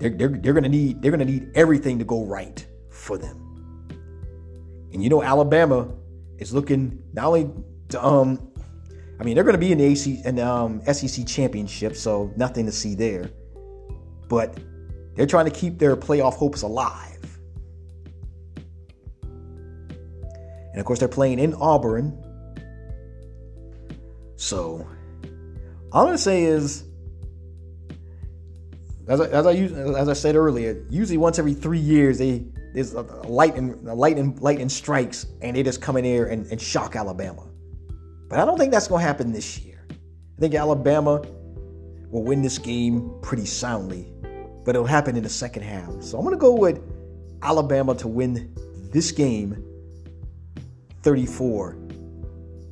They're, 0.00 0.10
they're, 0.10 0.28
they're 0.28 0.52
gonna 0.52 0.68
need 0.68 1.00
they're 1.00 1.12
gonna 1.12 1.24
need 1.24 1.50
everything 1.54 1.98
to 2.00 2.04
go 2.04 2.24
right 2.24 2.66
for 2.90 3.16
them. 3.18 3.41
And 4.92 5.02
you 5.02 5.08
know 5.08 5.22
Alabama 5.22 5.88
is 6.38 6.52
looking 6.52 7.02
not 7.12 7.26
only 7.26 7.50
to, 7.90 8.04
um 8.04 8.52
I 9.20 9.24
mean 9.24 9.34
they're 9.34 9.44
gonna 9.44 9.58
be 9.58 9.72
in 9.72 9.78
the 9.78 9.84
AC 9.84 10.20
and 10.24 10.40
um, 10.40 10.82
SEC 10.92 11.26
championship, 11.26 11.94
so 11.96 12.32
nothing 12.36 12.66
to 12.66 12.72
see 12.72 12.94
there. 12.94 13.30
But 14.28 14.58
they're 15.14 15.26
trying 15.26 15.44
to 15.44 15.50
keep 15.50 15.78
their 15.78 15.96
playoff 15.96 16.34
hopes 16.34 16.62
alive. 16.62 17.38
And 19.22 20.80
of 20.80 20.84
course 20.86 20.98
they're 20.98 21.08
playing 21.08 21.38
in 21.38 21.54
Auburn. 21.54 22.18
So 24.36 24.86
all 25.92 26.02
I'm 26.02 26.08
gonna 26.08 26.18
say 26.18 26.44
is 26.44 26.84
as 29.06 29.20
I, 29.20 29.26
as 29.26 29.46
I 29.46 29.52
as 29.52 30.08
I 30.08 30.12
said 30.14 30.34
earlier, 30.34 30.84
usually 30.88 31.18
once 31.18 31.38
every 31.38 31.54
three 31.54 31.78
years 31.78 32.18
they 32.18 32.44
there's 32.74 32.94
a 32.94 33.02
lightning 33.02 33.86
a 33.86 33.94
lightning 33.94 34.36
lightning 34.40 34.68
strikes 34.68 35.26
and 35.40 35.56
they 35.56 35.62
just 35.62 35.80
come 35.80 35.96
in 35.96 36.04
here 36.04 36.26
and, 36.26 36.46
and 36.50 36.60
shock 36.60 36.96
Alabama. 36.96 37.46
But 38.28 38.38
I 38.38 38.44
don't 38.44 38.58
think 38.58 38.72
that's 38.72 38.88
going 38.88 39.00
to 39.00 39.06
happen 39.06 39.32
this 39.32 39.60
year. 39.60 39.86
I 39.90 40.40
think 40.40 40.54
Alabama 40.54 41.22
will 42.10 42.24
win 42.24 42.42
this 42.42 42.58
game 42.58 43.14
pretty 43.22 43.44
soundly, 43.44 44.12
but 44.64 44.74
it'll 44.74 44.86
happen 44.86 45.16
in 45.16 45.22
the 45.22 45.28
second 45.28 45.62
half. 45.62 46.02
So 46.02 46.18
I'm 46.18 46.24
going 46.24 46.36
to 46.36 46.40
go 46.40 46.54
with 46.54 46.80
Alabama 47.42 47.94
to 47.96 48.08
win 48.08 48.54
this 48.90 49.12
game 49.12 49.62
34 51.02 51.76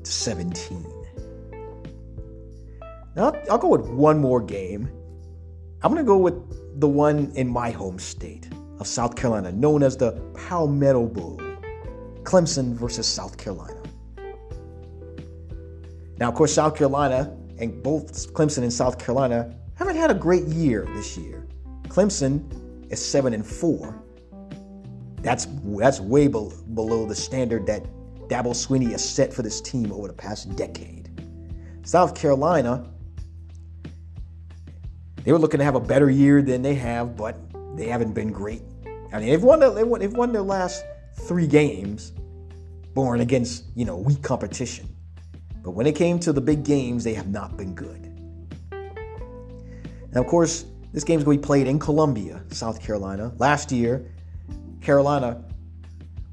to 0.04 0.10
17. 0.10 0.86
Now 3.16 3.24
I'll, 3.24 3.42
I'll 3.50 3.58
go 3.58 3.68
with 3.68 3.86
one 3.88 4.18
more 4.18 4.40
game 4.40 4.88
I'm 5.82 5.92
going 5.92 6.04
to 6.04 6.06
go 6.06 6.18
with 6.18 6.78
the 6.80 6.88
one 6.88 7.32
in 7.36 7.48
my 7.48 7.70
home 7.70 7.98
state 7.98 8.48
of 8.80 8.86
South 8.86 9.14
Carolina, 9.14 9.52
known 9.52 9.82
as 9.82 9.96
the 9.96 10.12
Palmetto 10.34 11.06
Bowl 11.06 11.40
Clemson 12.22 12.74
versus 12.74 13.06
South 13.06 13.36
Carolina. 13.36 13.80
Now, 16.18 16.28
of 16.28 16.34
course, 16.34 16.52
South 16.52 16.76
Carolina 16.76 17.36
and 17.58 17.82
both 17.82 18.32
Clemson 18.34 18.62
and 18.62 18.72
South 18.72 18.98
Carolina 18.98 19.54
haven't 19.74 19.96
had 19.96 20.10
a 20.10 20.14
great 20.14 20.44
year 20.44 20.86
this 20.94 21.16
year. 21.16 21.46
Clemson 21.88 22.90
is 22.90 23.04
7 23.04 23.32
and 23.32 23.46
4. 23.46 24.02
That's 25.22 25.46
that's 25.78 26.00
way 26.00 26.28
below 26.28 27.06
the 27.06 27.14
standard 27.14 27.66
that 27.66 27.84
Dabo 28.28 28.52
Swinney 28.54 28.90
has 28.92 29.06
set 29.06 29.32
for 29.32 29.42
this 29.42 29.60
team 29.60 29.92
over 29.92 30.08
the 30.08 30.14
past 30.14 30.54
decade. 30.56 31.08
South 31.82 32.14
Carolina 32.14 32.90
they 35.24 35.32
were 35.32 35.38
looking 35.38 35.58
to 35.58 35.64
have 35.64 35.74
a 35.74 35.80
better 35.80 36.08
year 36.08 36.40
than 36.40 36.62
they 36.62 36.74
have, 36.76 37.16
but 37.16 37.36
they 37.76 37.86
haven't 37.86 38.14
been 38.14 38.32
great. 38.32 38.62
I 39.12 39.18
mean, 39.18 39.28
they've 39.28 39.42
won, 39.42 39.60
they've 39.60 39.98
they've 39.98 40.12
won 40.12 40.32
their 40.32 40.42
last 40.42 40.84
three 41.22 41.46
games, 41.46 42.12
born 42.94 43.20
against 43.20 43.64
you 43.74 43.84
know 43.84 43.96
weak 43.96 44.22
competition. 44.22 44.88
But 45.62 45.72
when 45.72 45.86
it 45.86 45.94
came 45.94 46.18
to 46.20 46.32
the 46.32 46.40
big 46.40 46.64
games, 46.64 47.04
they 47.04 47.14
have 47.14 47.28
not 47.28 47.56
been 47.56 47.74
good. 47.74 48.06
Now, 50.12 50.22
of 50.22 50.26
course, 50.26 50.64
this 50.92 51.04
game 51.04 51.18
is 51.18 51.24
going 51.24 51.36
to 51.36 51.42
be 51.42 51.46
played 51.46 51.68
in 51.68 51.78
Columbia, 51.78 52.42
South 52.50 52.82
Carolina. 52.82 53.32
Last 53.38 53.70
year, 53.70 54.10
Carolina 54.80 55.44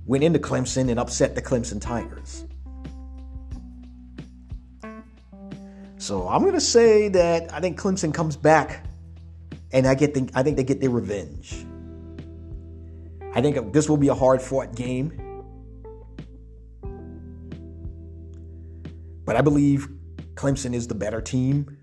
went 0.06 0.24
into 0.24 0.40
Clemson 0.40 0.90
and 0.90 1.00
upset 1.00 1.36
the 1.36 1.42
Clemson 1.42 1.80
Tigers. 1.82 2.46
So 5.98 6.28
I'm 6.28 6.42
going 6.42 6.54
to 6.54 6.62
say 6.62 7.10
that 7.10 7.54
I 7.54 7.60
think 7.60 7.78
Clemson 7.80 8.14
comes 8.14 8.38
back, 8.38 8.86
and 9.74 9.86
I 9.86 9.94
get 9.94 10.14
the, 10.14 10.30
I 10.34 10.42
think 10.42 10.56
they 10.56 10.64
get 10.64 10.80
their 10.80 10.90
revenge. 10.90 11.67
I 13.38 13.42
think 13.42 13.72
this 13.72 13.88
will 13.88 13.98
be 13.98 14.08
a 14.08 14.16
hard 14.16 14.42
fought 14.42 14.74
game, 14.74 15.12
but 19.26 19.36
I 19.36 19.42
believe 19.42 19.90
Clemson 20.34 20.74
is 20.74 20.88
the 20.88 20.96
better 20.96 21.22
team 21.22 21.78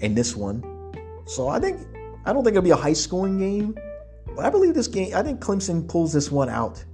in 0.00 0.14
this 0.14 0.36
one. 0.36 0.62
So 1.24 1.48
I 1.48 1.58
think 1.58 1.80
I 2.26 2.34
don't 2.34 2.44
think 2.44 2.54
it'll 2.54 2.62
be 2.62 2.72
a 2.72 2.76
high 2.76 2.92
scoring 2.92 3.38
game, 3.38 3.74
but 4.36 4.44
I 4.44 4.50
believe 4.50 4.74
this 4.74 4.86
game. 4.86 5.14
I 5.14 5.22
think 5.22 5.40
Clemson 5.40 5.88
pulls 5.88 6.12
this 6.12 6.30
one 6.30 6.50
out. 6.50 6.84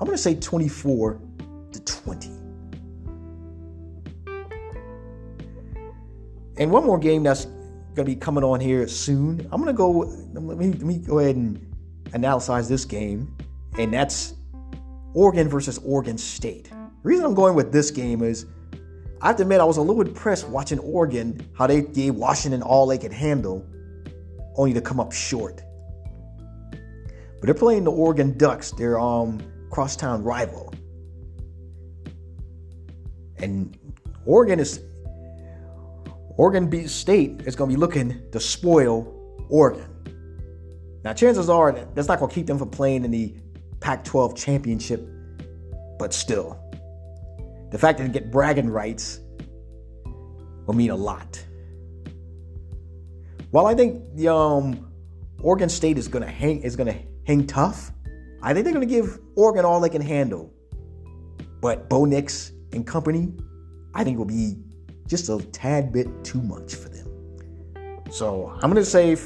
I'm 0.00 0.06
going 0.06 0.16
to 0.16 0.20
say 0.20 0.34
24 0.34 1.20
to 1.70 1.84
20. 1.84 2.28
And 6.56 6.72
one 6.72 6.84
more 6.84 6.98
game 6.98 7.22
that's 7.22 7.44
going 7.44 7.98
to 7.98 8.04
be 8.04 8.16
coming 8.16 8.42
on 8.42 8.58
here 8.58 8.88
soon. 8.88 9.46
I'm 9.52 9.62
going 9.62 9.66
to 9.66 9.78
go. 9.78 9.90
Let 10.32 10.58
me, 10.58 10.72
let 10.72 10.82
me 10.82 10.98
go 10.98 11.20
ahead 11.20 11.36
and 11.36 11.67
analyze 12.14 12.68
this 12.68 12.84
game, 12.84 13.34
and 13.78 13.92
that's 13.92 14.34
Oregon 15.14 15.48
versus 15.48 15.78
Oregon 15.84 16.18
State. 16.18 16.70
The 16.70 16.76
reason 17.02 17.24
I'm 17.24 17.34
going 17.34 17.54
with 17.54 17.72
this 17.72 17.90
game 17.90 18.22
is 18.22 18.46
I 19.20 19.28
have 19.28 19.36
to 19.36 19.42
admit 19.42 19.60
I 19.60 19.64
was 19.64 19.78
a 19.78 19.82
little 19.82 20.02
impressed 20.02 20.48
watching 20.48 20.78
Oregon 20.78 21.48
how 21.56 21.66
they 21.66 21.82
gave 21.82 22.14
Washington 22.14 22.62
all 22.62 22.86
they 22.86 22.98
could 22.98 23.12
handle, 23.12 23.66
only 24.56 24.72
to 24.74 24.80
come 24.80 25.00
up 25.00 25.12
short. 25.12 25.62
But 26.70 27.42
they're 27.42 27.54
playing 27.54 27.84
the 27.84 27.92
Oregon 27.92 28.36
Ducks, 28.36 28.72
their 28.72 28.98
um 28.98 29.40
crosstown 29.70 30.22
rival. 30.22 30.74
And 33.38 33.76
Oregon 34.24 34.58
is 34.60 34.80
Oregon 36.36 36.88
State 36.88 37.42
is 37.46 37.56
going 37.56 37.70
to 37.70 37.76
be 37.76 37.80
looking 37.80 38.22
to 38.30 38.40
spoil 38.40 39.14
Oregon. 39.48 39.97
Now, 41.08 41.14
chances 41.14 41.48
are 41.48 41.72
that's 41.94 42.06
not 42.06 42.18
going 42.18 42.28
to 42.28 42.34
keep 42.34 42.46
them 42.46 42.58
from 42.58 42.68
playing 42.68 43.02
in 43.02 43.10
the 43.10 43.34
Pac 43.80 44.04
12 44.04 44.36
championship, 44.36 45.08
but 45.98 46.12
still, 46.12 46.60
the 47.70 47.78
fact 47.78 47.96
that 47.96 48.04
they 48.04 48.12
get 48.12 48.30
bragging 48.30 48.68
rights 48.68 49.20
will 50.66 50.74
mean 50.74 50.90
a 50.90 50.94
lot. 50.94 51.42
While 53.52 53.64
I 53.64 53.74
think 53.74 54.22
um, 54.28 54.86
Oregon 55.40 55.70
State 55.70 55.96
is 55.96 56.08
going 56.08 56.22
to 56.26 56.30
hang 56.30 56.60
is 56.60 56.76
going 56.76 56.92
to 56.92 56.98
hang 57.26 57.46
tough, 57.46 57.90
I 58.42 58.52
think 58.52 58.64
they're 58.64 58.74
going 58.74 58.86
to 58.86 58.94
give 58.94 59.18
Oregon 59.34 59.64
all 59.64 59.80
they 59.80 59.88
can 59.88 60.02
handle. 60.02 60.52
But 61.62 61.88
Bo 61.88 62.04
Nix 62.04 62.52
and 62.74 62.86
company, 62.86 63.32
I 63.94 64.04
think 64.04 64.18
will 64.18 64.26
be 64.26 64.58
just 65.06 65.30
a 65.30 65.38
tad 65.38 65.90
bit 65.90 66.22
too 66.22 66.42
much 66.42 66.74
for 66.74 66.90
them. 66.90 67.08
So 68.10 68.50
I'm 68.56 68.70
going 68.70 68.74
to 68.74 68.84
say 68.84 69.16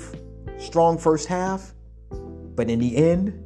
strong 0.59 0.99
first 0.99 1.29
half, 1.29 1.73
but 2.11 2.71
in 2.71 2.79
the 2.79 2.97
end, 2.97 3.39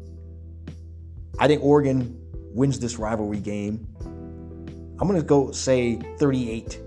I 1.39 1.47
think 1.47 1.63
Oregon 1.63 2.19
wins 2.53 2.79
this 2.79 2.99
rivalry 2.99 3.41
game. 3.41 3.87
I'm 4.99 5.07
going 5.07 5.21
to 5.21 5.27
go 5.27 5.51
say 5.53 5.97
38 6.19 6.81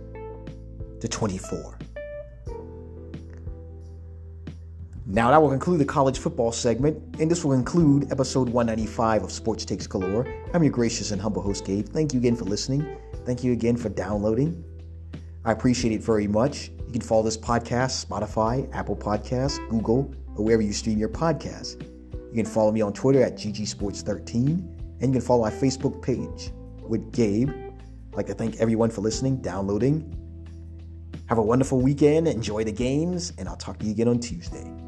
to 1.02 1.08
24. 1.08 1.78
Now, 5.12 5.32
that 5.32 5.42
will 5.42 5.50
conclude 5.50 5.80
the 5.80 5.86
college 5.86 6.20
football 6.20 6.52
segment, 6.52 6.96
and 7.20 7.32
this 7.32 7.44
will 7.44 7.56
conclude 7.56 8.12
episode 8.12 8.48
195 8.48 9.24
of 9.24 9.32
Sports 9.32 9.66
Takes 9.66 9.88
Galore. 9.88 10.28
I'm 10.54 10.62
your 10.62 10.72
gracious 10.72 11.10
and 11.10 11.20
humble 11.20 11.42
host, 11.42 11.66
Gabe. 11.66 11.88
Thank 11.88 12.14
you 12.14 12.20
again 12.20 12.36
for 12.36 12.46
listening. 12.46 12.96
Thank 13.26 13.44
you 13.44 13.52
again 13.52 13.76
for 13.76 13.90
downloading. 13.90 14.64
I 15.46 15.52
appreciate 15.52 15.94
it 15.94 16.04
very 16.04 16.28
much. 16.28 16.70
You 16.86 16.92
can 16.92 17.02
follow 17.02 17.24
this 17.24 17.38
podcast, 17.38 18.06
Spotify, 18.06 18.70
Apple 18.74 18.96
Podcasts, 18.96 19.58
Google, 19.70 20.14
or 20.36 20.44
wherever 20.44 20.62
you 20.62 20.74
stream 20.74 20.98
your 20.98 21.10
podcasts. 21.10 21.82
You 22.12 22.36
can 22.36 22.46
follow 22.46 22.72
me 22.72 22.82
on 22.82 22.94
Twitter 22.94 23.24
at 23.24 23.36
GGSports13, 23.36 24.36
and 24.38 25.02
you 25.02 25.12
can 25.12 25.22
follow 25.22 25.44
my 25.44 25.52
Facebook 25.52 26.02
page 26.02 26.52
with 26.82 27.12
Gabe. 27.12 27.50
I'd 27.50 28.16
like 28.16 28.26
to 28.28 28.34
thank 28.34 28.58
everyone 28.58 28.90
for 28.90 29.02
listening, 29.02 29.38
downloading. 29.38 30.16
Have 31.28 31.38
a 31.38 31.44
wonderful 31.44 31.80
weekend, 31.80 32.28
enjoy 32.28 32.64
the 32.64 32.72
games, 32.72 33.34
and 33.38 33.48
I'll 33.48 33.56
talk 33.56 33.78
to 33.80 33.86
you 33.86 33.92
again 33.92 34.08
on 34.08 34.20
Tuesday. 34.20 34.79